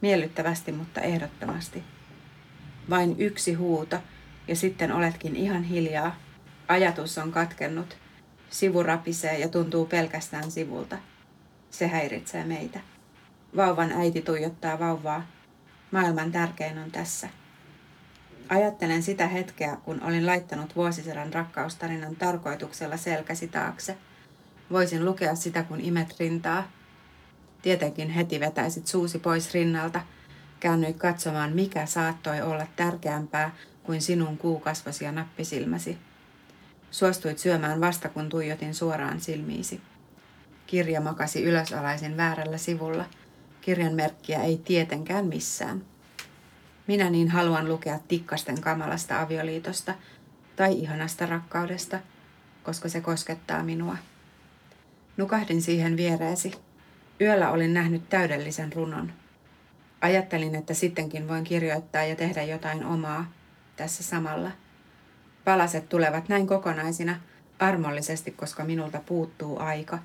[0.00, 1.82] miellyttävästi mutta ehdottomasti.
[2.90, 3.98] Vain yksi huuto,
[4.48, 6.16] ja sitten oletkin ihan hiljaa.
[6.68, 7.96] Ajatus on katkennut.
[8.50, 10.98] Sivu rapisee ja tuntuu pelkästään sivulta.
[11.70, 12.80] Se häiritsee meitä.
[13.56, 15.26] Vauvan äiti tuijottaa vauvaa.
[15.90, 17.28] Maailman tärkein on tässä.
[18.48, 23.96] Ajattelen sitä hetkeä, kun olin laittanut vuosisadan rakkaustarinan tarkoituksella selkäsi taakse.
[24.70, 26.64] Voisin lukea sitä, kun imet rintaa–
[27.62, 30.00] Tietenkin heti vetäisit suusi pois rinnalta.
[30.60, 35.98] Käännyit katsomaan, mikä saattoi olla tärkeämpää kuin sinun kuukasvosi ja nappisilmäsi.
[36.90, 39.80] Suostuit syömään vasta, kun tuijotin suoraan silmiisi.
[40.66, 43.04] Kirja makasi ylösalaisin väärällä sivulla.
[43.70, 45.84] Kirjan merkkiä ei tietenkään missään.
[46.86, 49.94] Minä niin haluan lukea tikkasten kamalasta avioliitosta
[50.56, 52.00] tai ihanasta rakkaudesta,
[52.62, 53.96] koska se koskettaa minua.
[55.16, 56.52] Nukahdin siihen viereesi
[57.20, 59.12] Yöllä olin nähnyt täydellisen runon.
[60.00, 63.32] Ajattelin, että sittenkin voin kirjoittaa ja tehdä jotain omaa
[63.76, 64.50] tässä samalla.
[65.44, 67.20] Palaset tulevat näin kokonaisina,
[67.58, 69.98] armollisesti, koska minulta puuttuu aika.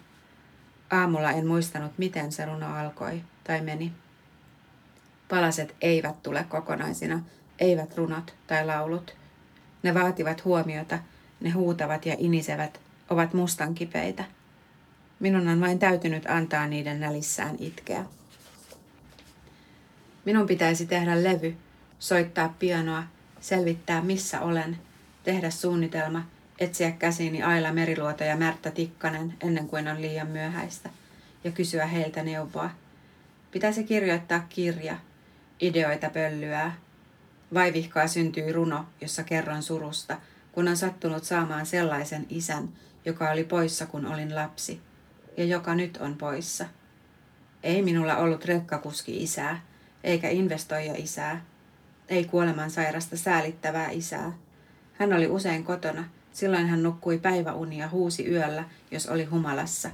[0.92, 3.92] Aamulla en muistanut, miten se runo alkoi tai meni.
[5.30, 7.24] Palaset eivät tule kokonaisina,
[7.60, 9.16] eivät runot tai laulut.
[9.84, 11.00] Ne vaativat huomiota,
[11.42, 12.80] ne huutavat ja inisevät,
[13.10, 14.24] ovat mustan kipeitä.
[15.20, 18.06] Minun on vain täytynyt antaa niiden nälissään itkeä.
[20.26, 21.58] Minun pitäisi tehdä levy,
[22.00, 23.04] soittaa pianoa,
[23.42, 24.78] selvittää missä olen,
[25.24, 26.26] tehdä suunnitelma,
[26.60, 30.90] etsiä käsiini Aila Meriluoto ja Märttä Tikkanen ennen kuin on liian myöhäistä
[31.44, 32.70] ja kysyä heiltä neuvoa.
[33.56, 34.98] Pitäisi kirjoittaa kirja,
[35.60, 36.76] ideoita pöllyää.
[37.54, 40.18] Vaivihkaa syntyy runo, jossa kerron surusta,
[40.52, 42.70] kun on sattunut saamaan sellaisen isän,
[43.06, 44.82] joka oli poissa kun olin lapsi–
[45.38, 46.66] ja joka nyt on poissa.
[47.64, 49.62] Ei minulla ollut rekkakuski isää,
[50.04, 51.46] eikä investoija isää,
[52.10, 54.32] ei kuoleman sairasta säälittävää isää.
[54.94, 59.90] Hän oli usein kotona, silloin hän nukkui päiväunia huusi yöllä, jos oli humalassa.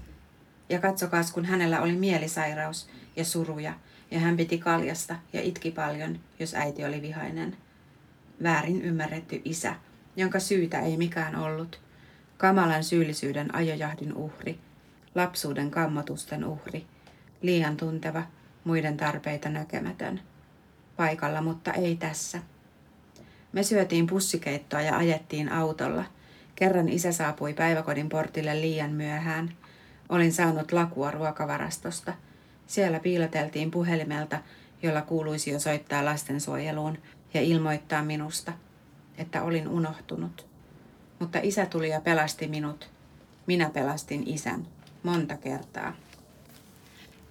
[0.72, 3.74] Ja katsokaas, kun hänellä oli mielisairaus ja suruja,
[4.11, 7.57] ja hän piti kaljasta ja itki paljon, jos äiti oli vihainen.
[8.43, 9.76] Väärin ymmärretty isä,
[10.15, 11.80] jonka syytä ei mikään ollut.
[12.38, 14.59] Kamalan syyllisyyden ajojahdin uhri–
[15.15, 16.86] lapsuuden kammatusten uhri,
[17.41, 18.24] liian tunteva,
[18.63, 20.22] muiden tarpeita näkemätön.
[20.97, 22.39] Paikalla, mutta ei tässä.
[23.51, 26.05] Me syötiin pussikeittoa ja ajettiin autolla.
[26.55, 29.53] Kerran isä saapui päiväkodin portille liian myöhään.
[30.12, 32.14] Olin saanut lakua ruokavarastosta.
[32.68, 34.39] Siellä piiloteltiin puhelimelta,
[34.84, 36.97] jolla kuuluisi jo soittaa lastensuojeluun
[37.34, 38.53] ja ilmoittaa minusta,
[39.18, 40.47] että olin unohtunut.
[41.20, 42.89] Mutta isä tuli ja pelasti minut.
[43.47, 44.68] Minä pelastin isän
[45.03, 45.93] monta kertaa.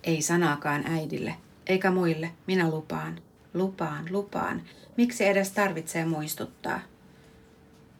[0.04, 1.34] Ei sanaakaan äidille,
[1.66, 3.20] eikä muille, minä lupaan,
[3.54, 4.62] lupaan, lupaan.
[4.96, 6.80] Miksi edes tarvitsee muistuttaa?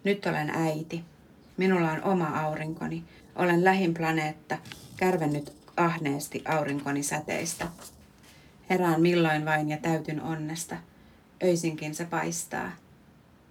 [0.04, 1.04] Nyt olen äiti.
[1.56, 3.04] Minulla on oma aurinkoni.
[3.36, 4.58] Olen lähin planeetta,
[4.96, 7.68] kärvennyt ahneesti aurinkoni säteistä.
[8.70, 10.76] Herään milloin vain ja täytyn onnesta.
[11.42, 12.72] Öisinkin se paistaa.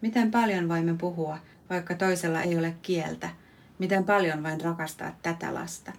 [0.01, 1.37] Miten paljon voimme puhua,
[1.69, 3.29] vaikka toisella ei ole kieltä?
[3.79, 5.91] Miten paljon vain rakastaa tätä lasta?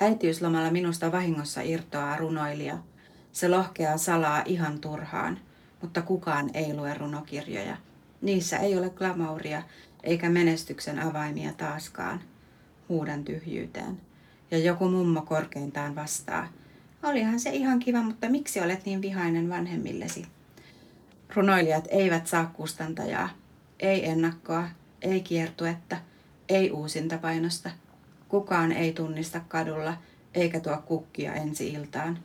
[0.00, 2.78] Äitiyslomalla minusta vahingossa irtoaa runoilija.
[3.32, 5.38] Se lohkeaa salaa ihan turhaan,
[5.82, 7.76] mutta kukaan ei lue runokirjoja.
[8.22, 9.62] Niissä ei ole glamouria
[10.02, 12.20] eikä menestyksen avaimia taaskaan.
[12.94, 14.00] Huudan tyhjyyteen.
[14.50, 16.48] Ja joku mummo korkeintaan vastaa.
[17.02, 20.26] Olihan se ihan kiva, mutta miksi olet niin vihainen vanhemmillesi?
[21.34, 23.28] Runoilijat eivät saa kustantajaa.
[23.80, 24.68] Ei ennakkoa,
[25.02, 25.96] ei kiertuetta,
[26.48, 27.70] ei uusintapainosta–
[28.34, 29.94] Kukaan ei tunnista kadulla
[30.34, 32.18] eikä tuo kukkia ensi iltaan.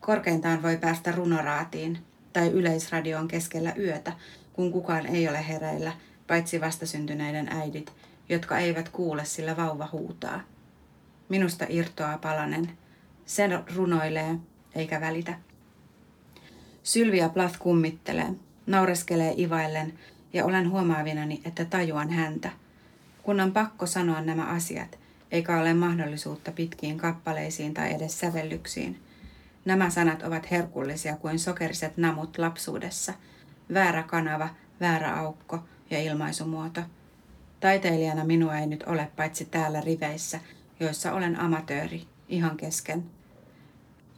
[0.00, 1.98] Korkeintaan voi päästä runoraatiin
[2.32, 4.12] tai yleisradioon keskellä yötä,
[4.52, 5.92] kun kukaan ei ole hereillä,
[6.26, 7.92] paitsi vastasyntyneiden äidit,
[8.28, 10.40] jotka eivät kuule, sillä vauva huutaa.
[11.28, 12.70] Minusta irtoaa palanen.
[13.26, 14.38] Sen runoilee,
[14.74, 15.34] eikä välitä.
[16.82, 18.34] Sylvia Plath kummittelee,
[18.66, 19.98] naureskelee ivaillen
[20.32, 22.50] ja olen huomaavinani, että tajuan häntä.
[23.22, 24.98] Kun on pakko sanoa nämä asiat,
[25.30, 29.00] eikä ole mahdollisuutta pitkiin kappaleisiin tai edes sävellyksiin.
[29.64, 33.14] Nämä sanat ovat herkullisia kuin sokeriset namut lapsuudessa.
[33.74, 34.48] Väärä kanava,
[34.80, 35.58] väärä aukko
[35.90, 36.80] ja ilmaisumuoto.
[37.60, 40.40] Taiteilijana minua ei nyt ole paitsi täällä riveissä,
[40.80, 43.04] joissa olen amatööri, ihan kesken.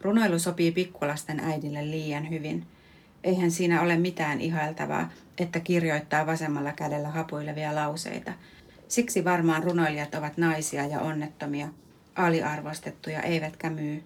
[0.01, 2.67] Runoilu sopii pikkulasten äidille liian hyvin.
[3.25, 8.33] Eihän siinä ole mitään ihailtavaa, että kirjoittaa vasemmalla kädellä hapuilevia lauseita.
[8.89, 11.69] Siksi varmaan runoilijat ovat naisia ja onnettomia,
[12.17, 14.03] aliarvostettuja eivätkä myy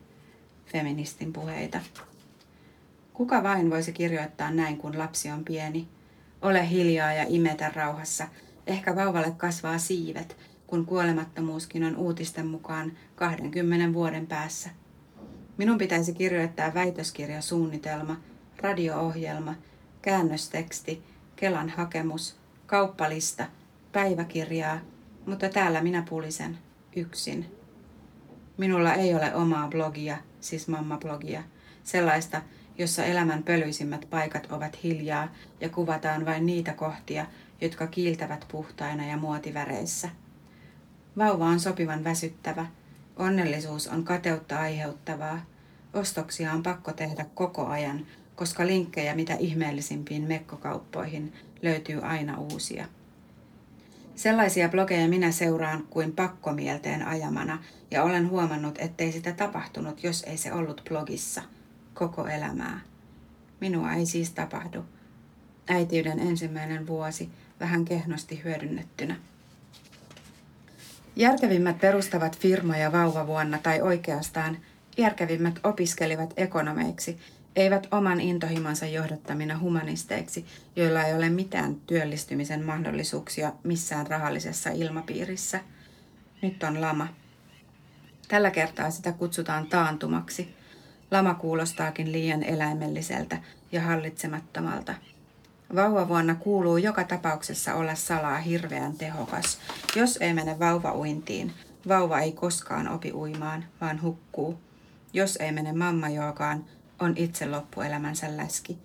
[0.66, 1.80] feministin puheita.
[3.14, 5.88] Kuka vain voisi kirjoittaa näin, kun lapsi on pieni?
[6.42, 8.28] Ole hiljaa ja imetä rauhassa.
[8.66, 10.36] Ehkä vauvalle kasvaa siivet,
[10.66, 14.70] kun kuolemattomuuskin on uutisten mukaan 20 vuoden päässä.
[15.56, 18.20] Minun pitäisi kirjoittaa väitöskirjasuunnitelma,
[18.62, 19.54] radio-ohjelma,
[20.02, 21.02] käännösteksti,
[21.36, 22.36] Kelan hakemus,
[22.66, 23.46] kauppalista,
[23.92, 24.78] päiväkirjaa,
[25.26, 26.58] mutta täällä minä pulisen,
[26.96, 27.46] yksin.
[28.56, 31.42] Minulla ei ole omaa blogia, siis mamma-blogia,
[31.82, 32.42] sellaista,
[32.78, 35.28] jossa elämän pölyisimmät paikat ovat hiljaa
[35.60, 37.26] ja kuvataan vain niitä kohtia,
[37.64, 40.08] jotka kiiltävät puhtaina ja muotiväreissä.
[41.18, 42.66] Vauva on sopivan väsyttävä,
[43.16, 45.44] onnellisuus on kateutta aiheuttavaa,
[45.92, 52.86] ostoksia on pakko tehdä koko ajan, koska linkkejä mitä ihmeellisimpiin mekkokauppoihin löytyy aina uusia.
[54.14, 60.36] Sellaisia blogeja minä seuraan kuin pakkomielteen ajamana ja olen huomannut, ettei sitä tapahtunut, jos ei
[60.36, 61.42] se ollut blogissa
[61.94, 62.80] koko elämää.
[63.60, 64.84] Minua ei siis tapahdu.
[65.68, 67.30] Äitiyden ensimmäinen vuosi
[67.60, 69.16] vähän kehnosti hyödynnettynä.
[71.16, 74.58] Järkevimmät perustavat firmoja vauvavuonna tai oikeastaan
[74.96, 77.18] järkevimmät opiskelivat ekonomeiksi
[77.56, 80.46] eivät oman intohimansa johdattamina humanisteiksi,
[80.76, 85.60] joilla ei ole mitään työllistymisen mahdollisuuksia missään rahallisessa ilmapiirissä.
[86.42, 87.08] Nyt on lama.
[88.28, 90.54] Tällä kertaa sitä kutsutaan taantumaksi.
[91.10, 93.38] Lama kuulostaakin liian eläimelliseltä
[93.72, 94.94] ja hallitsemattomalta.
[95.74, 99.58] Vauvavuonna kuuluu joka tapauksessa olla salaa hirveän tehokas.
[99.96, 101.52] Jos ei mene vauvauintiin,
[101.88, 104.58] vauva ei koskaan opi uimaan, vaan hukkuu.
[105.12, 106.64] Jos ei mene mammajoakaan,
[106.98, 108.78] on itse loppuelämänsä läski.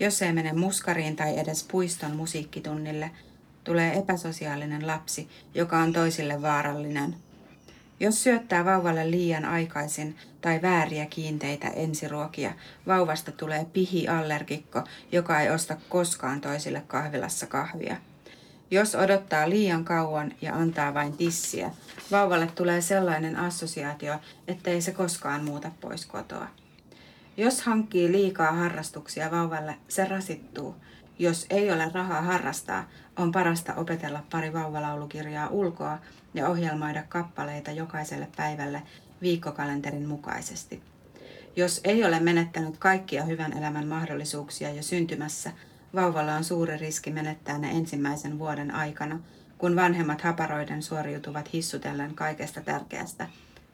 [0.00, 3.10] Jos ei mene muskariin tai edes puiston musiikkitunnille,
[3.64, 7.16] tulee epäsosiaalinen lapsi, joka on toisille vaarallinen.
[8.00, 12.52] Jos syöttää vauvalle liian aikaisin tai vääriä kiinteitä ensiruokia,
[12.86, 14.82] vauvasta tulee pihi-allergikko,
[15.12, 17.96] joka ei osta koskaan toisille kahvilassa kahvia.
[18.70, 21.70] Jos odottaa liian kauan ja antaa vain tissiä,
[22.10, 26.46] vauvalle tulee sellainen assosiaatio, ettei se koskaan muuta pois kotoa.
[27.36, 30.76] Jos hankkii liikaa harrastuksia vauvalle, se rasittuu.
[31.18, 35.98] Jos ei ole rahaa harrastaa, on parasta opetella pari vauvalaulukirjaa ulkoa
[36.34, 38.82] ja ohjelmoida kappaleita jokaiselle päivälle
[39.22, 40.82] viikkokalenterin mukaisesti.
[41.56, 45.52] Jos ei ole menettänyt kaikkia hyvän elämän mahdollisuuksia jo syntymässä,
[45.94, 49.20] vauvalla on suuri riski menettää ne ensimmäisen vuoden aikana,
[49.58, 53.28] kun vanhemmat haparoiden suoriutuvat hissutellen kaikesta tärkeästä,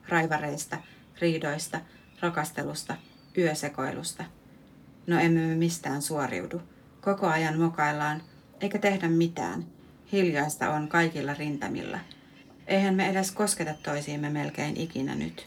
[0.09, 0.79] raivareista,
[1.21, 1.81] riidoista,
[2.21, 2.97] rakastelusta–
[3.39, 4.25] yösekoilusta.
[5.07, 6.63] No emme me mistään suoriudu.
[7.01, 8.23] Koko ajan mokaillaan,
[8.61, 9.65] eikä tehdä mitään.
[10.13, 11.99] Hiljaista on kaikilla rintamilla.
[12.71, 15.47] Eihän me edes kosketa toisiimme melkein ikinä nyt.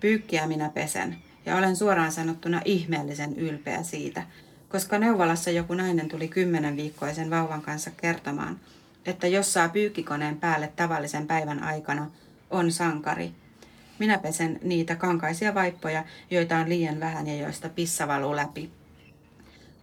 [0.00, 1.16] Pyykkiä minä pesen,
[1.46, 4.22] ja olen suoraan sanottuna ihmeellisen ylpeä siitä,
[4.68, 8.60] koska neuvolassa joku nainen tuli kymmenen viikkoisen vauvan kanssa kertomaan,
[9.06, 12.10] että jos saa pyykkikoneen päälle tavallisen päivän aikana,
[12.50, 13.32] on sankari–
[14.00, 18.70] minä pesen niitä kankaisia vaippoja, joita on liian vähän ja joista pissa valuu läpi.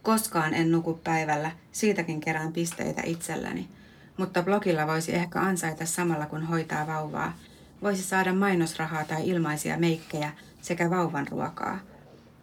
[0.04, 3.68] Koskaan en nuku päivällä, siitäkin kerään pisteitä itselleni.
[4.18, 7.38] Mutta blogilla voisi ehkä ansaita samalla kun hoitaa vauvaa.
[7.82, 11.80] Voisi saada mainosrahaa tai ilmaisia meikkejä sekä vauvan ruokaa.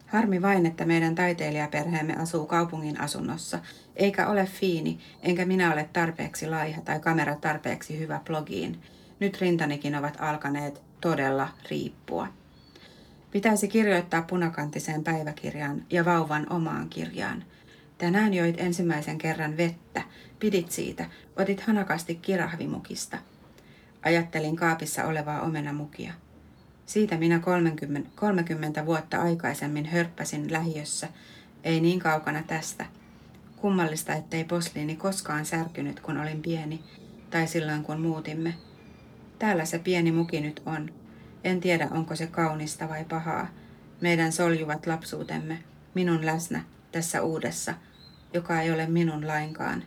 [0.06, 3.58] Harmi vain, että meidän taiteilijaperheemme asuu kaupungin asunnossa,
[3.96, 8.82] eikä ole fiini, enkä minä ole tarpeeksi laiha tai kamera tarpeeksi hyvä blogiin.
[9.20, 12.28] Nyt rintanikin ovat alkaneet todella riippua.
[13.30, 17.44] Pitäisi kirjoittaa punakantiseen päiväkirjaan ja vauvan omaan kirjaan.
[17.98, 20.02] Tänään joit ensimmäisen kerran vettä,
[20.38, 23.18] pidit siitä, otit hanakasti kirahvimukista.
[24.02, 26.12] Ajattelin kaapissa olevaa omenamukia.
[26.86, 31.08] Siitä minä 30, 30 vuotta aikaisemmin hörppäsin lähiössä,
[31.64, 32.86] ei niin kaukana tästä.
[33.56, 36.84] Kummallista, ettei posliini koskaan särkynyt, kun olin pieni,
[37.30, 38.54] tai silloin kun muutimme.
[39.38, 40.90] Täällä se pieni muki nyt on.
[41.44, 43.48] En tiedä, onko se kaunista vai pahaa.
[44.00, 45.58] Meidän soljuvat lapsuutemme,
[45.94, 46.64] minun läsnä
[46.94, 47.74] tässä uudessa,
[48.32, 49.82] joka ei ole minun lainkaan.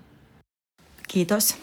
[1.07, 1.55] Kiitos.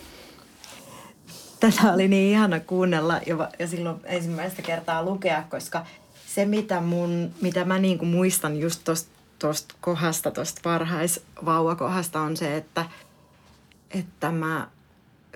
[1.60, 5.86] Tätä oli niin ihana kuunnella ja, ja silloin ensimmäistä kertaa lukea, koska
[6.26, 8.88] se mitä, mun, mitä mä niin kuin muistan just
[9.38, 12.86] tuosta kohdasta, tuosta varhaisvauvakohdasta on se, että,
[13.90, 14.68] että mä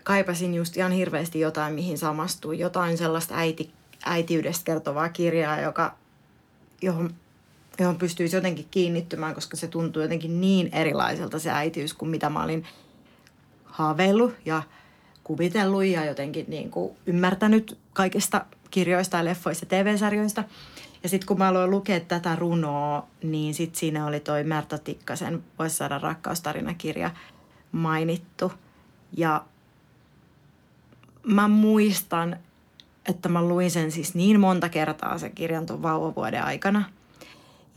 [0.02, 2.52] kaipasin just ihan hirveästi jotain, mihin samastuu.
[2.52, 3.70] Jotain sellaista äiti,
[4.04, 5.94] äitiydestä kertovaa kirjaa, joka,
[6.82, 7.14] johon,
[7.78, 12.42] johon pystyisi jotenkin kiinnittymään, koska se tuntuu jotenkin niin erilaiselta se äitiys kuin mitä mä
[12.42, 12.64] olin
[13.64, 14.62] haaveillut ja
[15.24, 20.44] kuvitellut ja jotenkin niin kuin ymmärtänyt kaikista kirjoista ja leffoista ja TV-sarjoista.
[21.02, 25.44] Ja sitten kun mä aloin lukea tätä runoa, niin sitten siinä oli toi Märta Tikkasen
[25.58, 27.10] Voisi saada rakkaustarinakirja
[27.72, 28.52] mainittu.
[29.16, 29.44] Ja
[31.26, 32.36] mä muistan,
[33.08, 36.84] että mä luin sen siis niin monta kertaa sen kirjan tuon vauvavuoden aikana.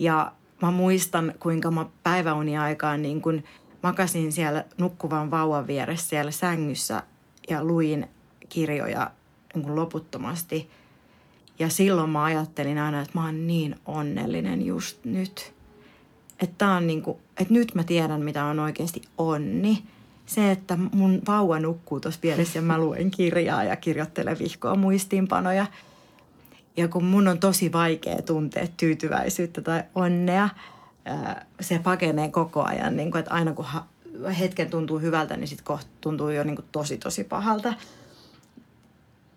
[0.02, 0.32] Ja
[0.62, 3.44] mä muistan, kuinka mä päiväunia aikaan niin kun
[3.84, 7.04] makasin siellä nukkuvan vauvan vieressä siellä sängyssä
[7.50, 8.08] ja luin
[8.50, 9.12] kirjoja
[9.56, 10.70] niin loputtomasti.
[11.60, 15.54] Ja silloin mä ajattelin aina, että mä oon niin onnellinen just nyt.
[16.40, 19.84] Että, on niin kuin, että nyt mä tiedän, mitä on oikeasti onni
[20.26, 25.66] se, että mun vauva nukkuu tuossa vieressä ja mä luen kirjaa ja kirjoittelen vihkoa muistiinpanoja.
[26.78, 30.50] Ja kun mun on tosi vaikea tuntea tyytyväisyyttä tai onnea,
[31.62, 32.98] se pakenee koko ajan.
[32.98, 33.66] Niin kuin, että aina kun
[34.40, 37.74] hetken tuntuu hyvältä, niin sitten kohta tuntuu jo niin kuin tosi tosi pahalta.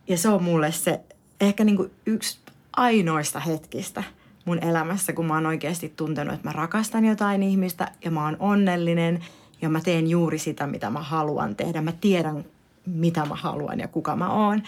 [0.08, 1.00] Ja se on mulle se
[1.40, 2.38] ehkä niin kuin yksi
[2.72, 4.02] ainoista hetkistä
[4.44, 8.36] mun elämässä, kun mä oon oikeasti tuntenut, että mä rakastan jotain ihmistä ja mä oon
[8.38, 9.24] onnellinen–
[9.64, 11.82] ja mä teen juuri sitä, mitä mä haluan tehdä.
[11.82, 12.44] Mä tiedän,
[12.86, 14.62] mitä mä haluan ja kuka mä oon.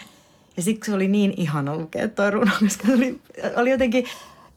[0.57, 3.21] Ja siksi oli niin ihana lukea tuo runo, koska oli,
[3.55, 4.05] oli jotenkin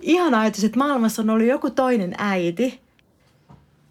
[0.00, 2.80] ihana ajatus, että maailmassa on ollut joku toinen äiti,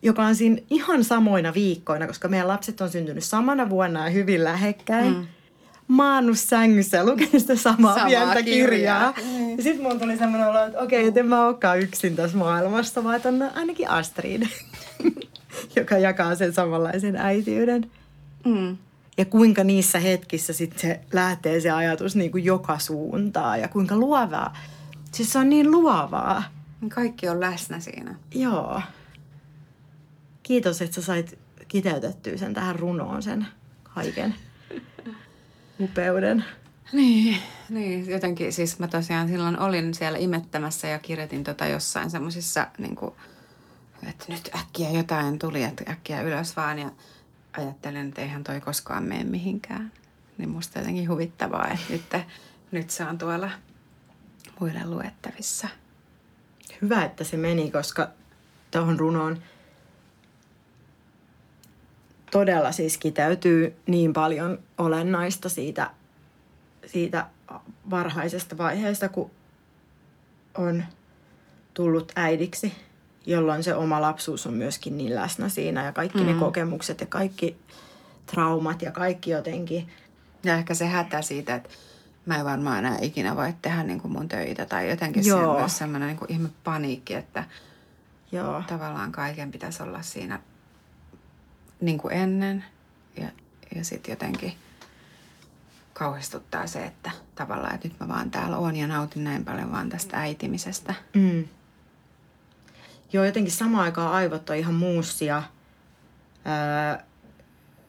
[0.02, 4.44] joka on siinä ihan samoina viikkoina, koska meidän lapset on syntynyt samana vuonna ja hyvin
[4.44, 5.14] lähekkäin.
[5.14, 5.28] Mm.
[5.88, 9.14] Maannut sängyssä ja lukenut sitä samaa, samaa pientä kirjaa.
[9.14, 9.40] kirjaa.
[9.40, 9.58] Mm.
[9.58, 13.04] Ja sitten mun tuli semmoinen olo, että okei, okay, en mä olekaan yksin tässä maailmassa,
[13.04, 14.44] vaan on ainakin Astrid.
[15.76, 17.92] joka jakaa sen samanlaisen äitiyden.
[18.46, 18.78] Mm.
[19.20, 23.96] Ja kuinka niissä hetkissä sitten se lähtee se ajatus niin kuin joka suuntaan ja kuinka
[23.96, 24.58] luovaa.
[25.12, 26.44] Siis se on niin luovaa.
[26.90, 28.16] Kaikki on läsnä siinä.
[28.36, 28.82] Joo.
[30.44, 33.48] Kiitos, että sä sait kiteytettyä sen tähän runoon sen
[33.84, 34.36] kaiken
[35.80, 36.46] upeuden.
[36.94, 37.38] Niin,
[37.70, 42.96] niin, jotenkin siis mä tosiaan silloin olin siellä imettämässä ja kirjoitin tota jossain semmoisissa niin
[42.96, 43.14] kuin–
[44.08, 46.92] että nyt äkkiä jotain tuli, että äkkiä ylös vaan ja
[47.60, 49.92] ajattelin, että eihän toi koskaan mene mihinkään.
[50.38, 52.28] Niin musta jotenkin huvittavaa, että nyt,
[52.72, 53.52] nyt se on tuolla
[54.60, 55.68] muille luettavissa.
[56.82, 58.08] Hyvä, että se meni, koska
[58.72, 59.44] tuohon runoon
[62.32, 65.92] todella siis kiteytyy niin paljon olennaista siitä,
[66.86, 67.26] siitä
[67.90, 69.32] varhaisesta vaiheesta, kun
[70.56, 70.84] on
[71.74, 72.74] tullut äidiksi–
[73.26, 76.26] jolloin se oma lapsuus on myöskin niin läsnä siinä ja kaikki mm.
[76.26, 77.58] ne kokemukset ja kaikki
[78.26, 79.90] traumat ja kaikki jotenkin.
[80.44, 81.70] Ja ehkä se hätä siitä, että
[82.26, 85.40] mä en varmaan enää ikinä voi tehdä niin kuin mun töitä tai jotenkin Joo.
[85.40, 87.44] se on myös semmoinen niin kuin ihme paniikki, että
[88.32, 88.64] Joo.
[88.68, 90.40] tavallaan kaiken pitäisi olla siinä
[91.82, 92.66] niin kuin ennen
[93.18, 93.30] ja,
[93.76, 94.54] ja sitten jotenkin
[95.94, 99.90] kauhistuttaa se, että tavallaan, että nyt mä vaan täällä oon ja nautin näin paljon vaan
[99.90, 100.94] tästä äitimisestä.
[101.14, 101.48] Mm.
[103.14, 105.44] Joo, jotenkin samaan aikaan aivot on ihan muussia.
[106.48, 107.04] Öö,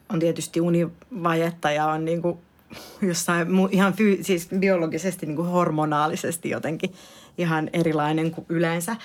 [0.09, 2.39] on tietysti univajetta ja on niin kuin
[3.09, 6.95] jossain ihan fyy- siis biologisesti niin kuin hormonaalisesti jotenkin
[7.39, 8.97] ihan erilainen kuin yleensä.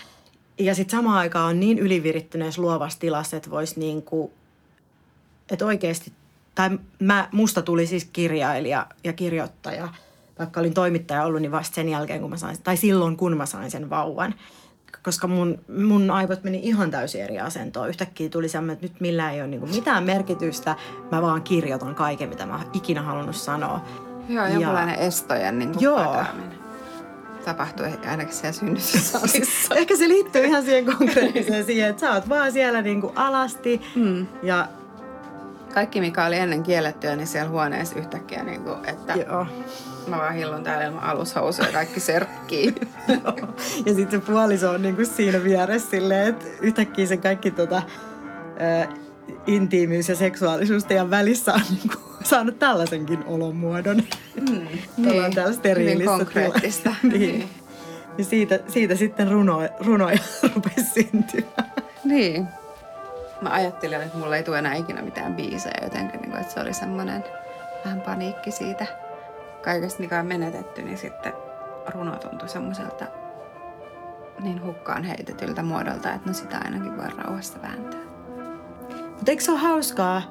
[0.59, 4.31] Ja sitten samaan aikaan on niin ylivirittyneessä luovassa tilassa, että voisi niin kuin,
[5.51, 6.11] että oikeasti,
[6.55, 9.89] tai mä, musta tuli siis kirjailija ja kirjoittaja,
[10.39, 13.45] vaikka olin toimittaja ollut, niin vasta sen jälkeen, kun mä sain, tai silloin kun mä
[13.45, 14.35] sain sen vauvan
[15.05, 17.89] koska mun, mun aivot meni ihan täysin eri asentoon.
[17.89, 20.75] Yhtäkkiä tuli semmoinen, että nyt millään ei ole niin mitään merkitystä.
[21.11, 23.85] Mä vaan kirjoitan kaiken, mitä mä ikinä halunnut sanoa.
[24.29, 24.95] Joo, ja...
[24.95, 26.23] estojen niin joo.
[27.45, 29.75] Tapahtui ainakin siellä synnytyssalissa.
[29.79, 33.81] Ehkä se liittyy ihan siihen konkreettiseen siihen, että sä oot vaan siellä niin kuin alasti
[33.95, 34.27] mm.
[34.43, 34.67] ja
[35.75, 39.47] kaikki, mikä oli ennen kiellettyä, niin siellä huoneessa yhtäkkiä, niin kuin, että Joo.
[40.07, 42.75] mä vaan hillun täällä ilman alushousuja ja kaikki serkkii.
[43.85, 47.77] ja sitten se puoliso on niin kuin siinä vieressä silleen, että yhtäkkiä se kaikki tota,
[47.77, 48.87] ä,
[49.47, 54.03] intiimiys ja seksuaalisuus teidän välissä on niin kuin saanut tällaisenkin olomuodon.
[54.49, 54.67] Mm,
[54.97, 56.95] niin, täällä steriilissä hyvin konkreettista.
[57.03, 57.19] niin.
[57.19, 57.49] niin.
[58.17, 60.19] Ja siitä, siitä sitten runo, runoja
[60.55, 61.71] rupesi syntymään.
[62.03, 62.47] Niin.
[63.41, 66.59] Mä ajattelin, että mulla ei tule enää ikinä mitään biisejä jotenkin, niin kuin, että se
[66.59, 67.23] oli semmoinen
[67.85, 68.85] vähän paniikki siitä
[69.63, 71.33] kaikesta, mikä on menetetty, niin sitten
[71.87, 73.05] runo tuntui semmoiselta
[74.39, 77.99] niin hukkaan heitetyltä muodolta, että no sitä ainakin voi rauhassa vääntää.
[79.09, 80.21] Mutta eikö se ole hauskaa?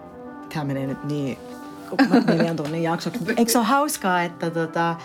[0.53, 1.39] Tämä menee nyt niin
[2.27, 3.19] neljän tunnin jaksoksi.
[3.37, 4.97] Eikö se ole hauskaa, että tota,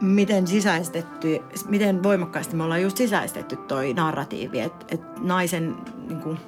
[0.00, 5.76] miten sisäistetty, miten voimakkaasti me ollaan just sisäistetty toi narratiivi, että et naisen
[6.08, 6.38] niin kuin,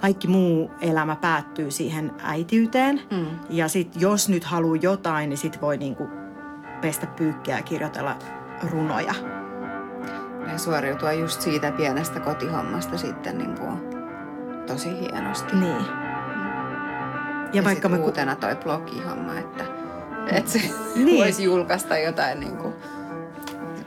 [0.00, 3.00] kaikki muu elämä päättyy siihen äitiyteen.
[3.10, 3.26] Mm.
[3.50, 6.10] Ja sitten jos nyt haluaa jotain, niin sit voi niin kuin,
[6.80, 8.16] pestä pyykkiä ja kirjoitella
[8.70, 9.14] runoja.
[10.52, 13.80] Ja suoriutua just siitä pienestä kotihommasta sitten niin kuin,
[14.66, 15.56] tosi hienosti.
[15.56, 15.76] Niin.
[15.76, 19.64] Ja, ja vaikka me uutena toi blogihomma, että,
[20.32, 20.60] että se
[20.96, 21.18] niin.
[21.24, 22.74] voisi julkaista jotain niin kuin,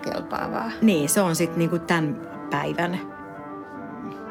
[0.02, 0.72] kelpaavaa.
[0.82, 3.00] Niin, se on sitten niin tämän päivän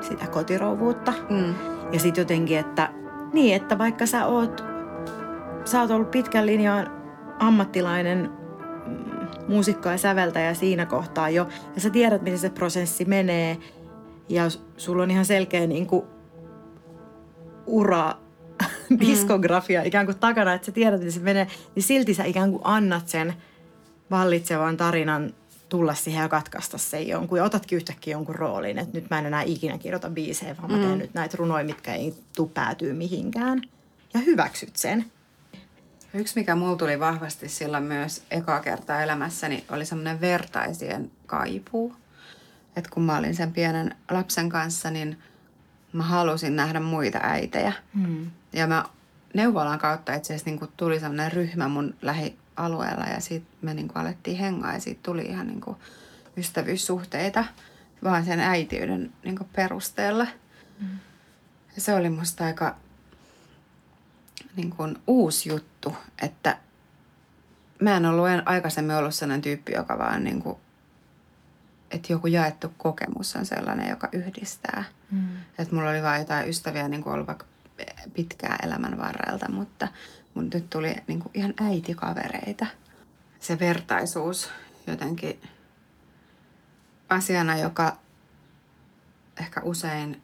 [0.01, 1.13] sitä kotirouvuutta.
[1.31, 1.72] Mm.
[1.93, 2.91] Ja sitten jotenkin, että
[3.33, 4.65] niin, että vaikka sä oot,
[5.65, 7.03] sä oot ollut pitkän linjan
[7.39, 8.31] ammattilainen
[8.87, 13.59] mm, muusikko ja säveltäjä siinä kohtaa jo, ja sä tiedät, miten se prosessi menee,
[14.29, 14.45] ja
[14.77, 16.05] sulla on ihan selkeä niin kuin,
[17.67, 18.15] ura,
[18.91, 18.99] mm.
[19.01, 22.63] diskografia ikään kuin takana, että sä tiedät, miten se menee, niin silti sä ikään kuin
[22.65, 23.35] annat sen
[24.11, 25.35] vallitsevan tarinan
[25.73, 27.39] tulla siihen ja katkaista se jonkun.
[27.39, 30.77] Ja otatkin yhtäkkiä jonkun roolin, että nyt mä en enää ikinä kirjoita biisejä, vaan mm.
[30.77, 33.63] mä teen nyt näitä runoja, mitkä ei tule päätyä mihinkään.
[34.15, 35.05] Ja hyväksyt sen.
[36.15, 41.97] Yksi, mikä mulla tuli vahvasti silloin myös eka kertaa elämässäni, oli semmoinen vertaisien kaipuu.
[42.77, 45.19] Että kun mä olin sen pienen lapsen kanssa, niin
[45.93, 47.73] mä halusin nähdä muita äitejä.
[47.95, 48.31] Mm.
[48.53, 48.85] Ja mä
[49.35, 53.89] neuvolan kautta itse asiassa niin tuli semmoinen ryhmä mun lähi alueella ja sitten me niin
[53.89, 55.77] kuin alettiin hengaa ja siitä tuli ihan niin kuin
[56.37, 57.45] ystävyyssuhteita
[58.05, 60.27] vaan sen äitiyden niin kuin perusteella.
[60.81, 60.99] Mm.
[61.75, 62.77] Ja se oli musta aika
[64.57, 66.59] niin kuin uusi juttu, että
[67.81, 70.57] mä en ollut aikaisemmin ollut sellainen tyyppi, joka vaan niin kuin,
[71.91, 74.85] että joku jaettu kokemus on sellainen, joka yhdistää.
[75.11, 75.29] Mm.
[75.59, 77.47] Että mulla oli vain jotain ystäviä niin kuin ollut vaikka
[78.15, 79.89] pitkää elämän varrelta, mutta
[80.35, 82.67] mun nyt tuli niin kuin ihan äitikavereita.
[83.41, 84.51] Se vertaisuus
[84.87, 85.41] jotenkin
[87.09, 87.97] asiana, joka
[89.41, 90.23] ehkä usein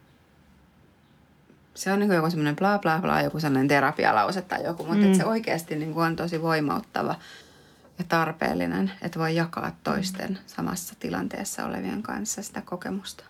[1.78, 5.06] se on niin kuin joku semmoinen bla bla bla, joku sellainen terapialause tai joku, mutta
[5.06, 5.14] mm.
[5.14, 7.14] se oikeasti niin kuin on tosi voimauttava
[7.98, 13.24] ja tarpeellinen, että voi jakaa toisten samassa tilanteessa olevien kanssa sitä kokemusta.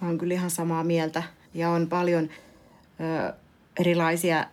[0.00, 1.22] Mä oon kyllä ihan samaa mieltä
[1.54, 2.28] ja on paljon
[3.00, 3.32] ö,
[3.80, 4.44] erilaisia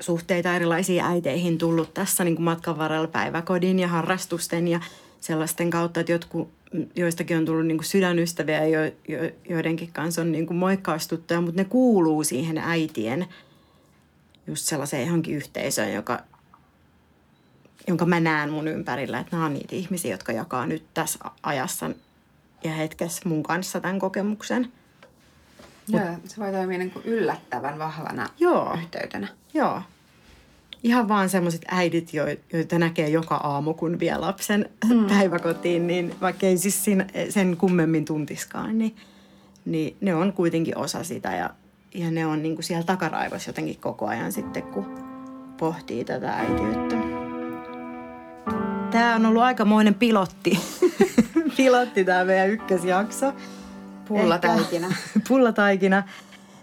[0.00, 4.80] suhteita erilaisiin äiteihin tullut tässä niin kuin matkan varrella päiväkodin ja harrastusten ja
[5.20, 6.48] sellaisten kautta, että jotkut,
[6.96, 11.60] joistakin on tullut niin kuin sydänystäviä jo, jo, joidenkin kanssa on niin kuin moikkaustuttuja, mutta
[11.60, 13.26] ne kuuluu siihen äitien
[14.46, 16.20] just sellaiseen johonkin yhteisöön, joka,
[17.88, 21.90] jonka mä näen mun ympärillä, että nämä on niitä ihmisiä, jotka jakaa nyt tässä ajassa
[22.64, 24.72] ja hetkessä mun kanssa tämän kokemuksen.
[25.88, 28.74] Joo, se voi toimia niin kuin yllättävän vahvana Joo.
[28.74, 29.28] yhteytenä.
[29.56, 29.82] Joo.
[30.82, 32.14] Ihan vaan semmoiset äidit,
[32.52, 35.06] joita näkee joka aamu, kun vie lapsen mm.
[35.06, 36.84] päiväkotiin, niin vaikka ei siis
[37.28, 38.96] sen kummemmin tuntiskaan, niin,
[39.64, 41.50] niin ne on kuitenkin osa sitä ja,
[41.94, 44.98] ja ne on niin kuin siellä takaraivossa jotenkin koko ajan sitten, kun
[45.56, 46.96] pohtii tätä äitiyttä.
[48.90, 50.60] Tämä on ollut aikamoinen pilotti.
[51.56, 53.32] pilotti tämä meidän ykkösjakso.
[54.08, 54.88] Pullataikina.
[55.28, 56.02] Pullataikina.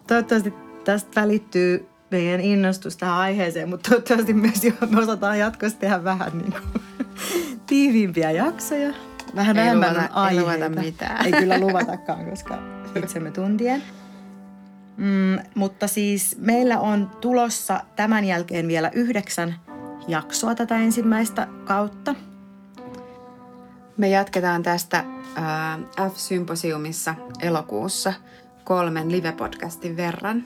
[0.07, 6.03] Toivottavasti tästä välittyy meidän innostus tähän aiheeseen, mutta toivottavasti myös jo me osataan jatkossa tehdä
[6.03, 6.83] vähän niin kuin,
[7.67, 8.93] tiiviimpiä jaksoja.
[9.35, 10.29] Vähän ei luvata, aiheita.
[10.51, 11.25] Ei luvata mitään.
[11.25, 12.59] Ei kyllä luvatakaan, koska
[12.95, 13.83] itsemme tuntien.
[14.97, 19.55] Mm, mutta siis meillä on tulossa tämän jälkeen vielä yhdeksän
[20.07, 22.15] jaksoa tätä ensimmäistä kautta.
[23.97, 28.13] Me jatketaan tästä äh, F-symposiumissa elokuussa
[28.63, 30.43] kolmen live-podcastin verran.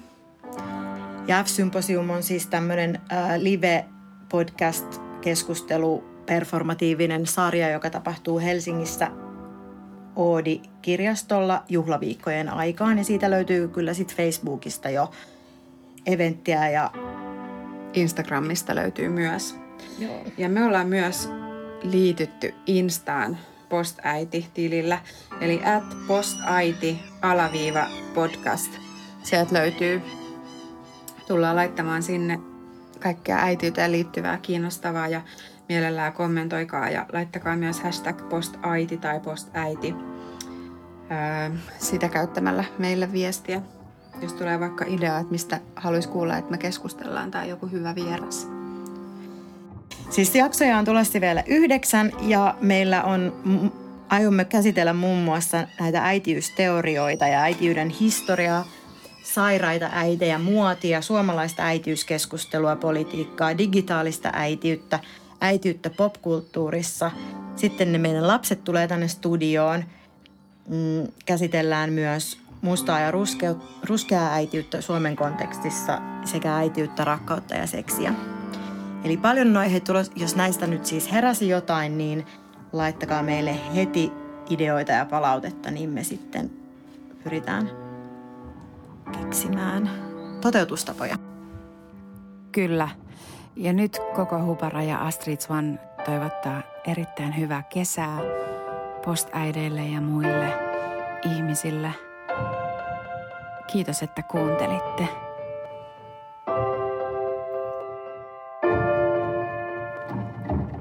[1.28, 9.12] Ja F-symposium on siis tämmöinen äh, live-podcast-keskustelu, performatiivinen sarja, joka tapahtuu Helsingissä
[10.16, 12.98] Oodi-kirjastolla juhlaviikkojen aikaan.
[12.98, 15.12] Ja siitä löytyy kyllä sitten Facebookista jo
[16.06, 16.92] eventtiä ja
[17.94, 19.56] Instagramista löytyy myös.
[20.00, 20.24] Joo.
[20.38, 21.30] Ja me ollaan myös
[21.84, 23.38] liitytty Instaan
[23.70, 25.00] postäiti-tilillä,
[25.42, 28.72] eli at postaiti alaviiva podcast.
[29.24, 30.02] Sieltä löytyy,
[31.28, 32.40] tullaan laittamaan sinne
[33.00, 35.22] kaikkea äitiyteen liittyvää kiinnostavaa ja
[35.70, 39.96] mielellään kommentoikaa ja laittakaa myös hashtag postaiti tai postäiti
[41.80, 43.62] sitä käyttämällä meille viestiä,
[44.22, 48.48] jos tulee vaikka idea, että mistä haluaisi kuulla, että me keskustellaan tai joku hyvä vieras.
[50.10, 53.34] Siis jaksoja on tulossa vielä yhdeksän ja meillä on,
[54.10, 58.66] aiomme käsitellä muun muassa näitä äitiysteorioita ja äitiyden historiaa,
[59.38, 65.00] sairaita äitejä, muotia, suomalaista äitiyskeskustelua, politiikkaa, digitaalista äitiyttä,
[65.42, 67.12] äitiyttä popkulttuurissa.
[67.56, 69.84] Sitten ne meidän lapset tulee tänne studioon.
[70.68, 73.12] Mm, käsitellään myös mustaa ja
[73.84, 78.14] ruskeaa äitiyttä Suomen kontekstissa sekä äitiyttä, rakkautta ja seksiä.
[79.04, 82.26] Eli paljon noihin tulos, jos näistä nyt siis heräsi jotain, niin
[82.74, 84.12] laittakaa meille heti
[84.50, 86.52] ideoita ja palautetta, niin me sitten
[87.24, 87.87] pyritään
[89.12, 89.90] keksimään
[90.42, 91.16] toteutustapoja.
[92.52, 92.90] Kyllä.
[93.56, 98.20] Ja nyt koko Hupara ja Astrid Swan toivottaa erittäin hyvää kesää
[99.06, 100.54] postäideille ja muille
[101.36, 101.94] ihmisille.
[103.68, 105.08] Kiitos, että kuuntelitte.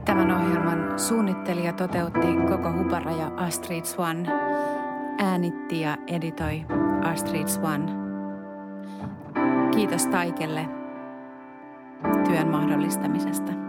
[0.04, 4.26] Tämän ohjelman suunnittelija toteutti koko Hupara ja Astrid Swan.
[5.18, 6.66] Äänitti ja editoi
[7.02, 8.05] Astrid Swan.
[9.76, 10.68] Kiitos Taikelle
[12.28, 13.65] työn mahdollistamisesta.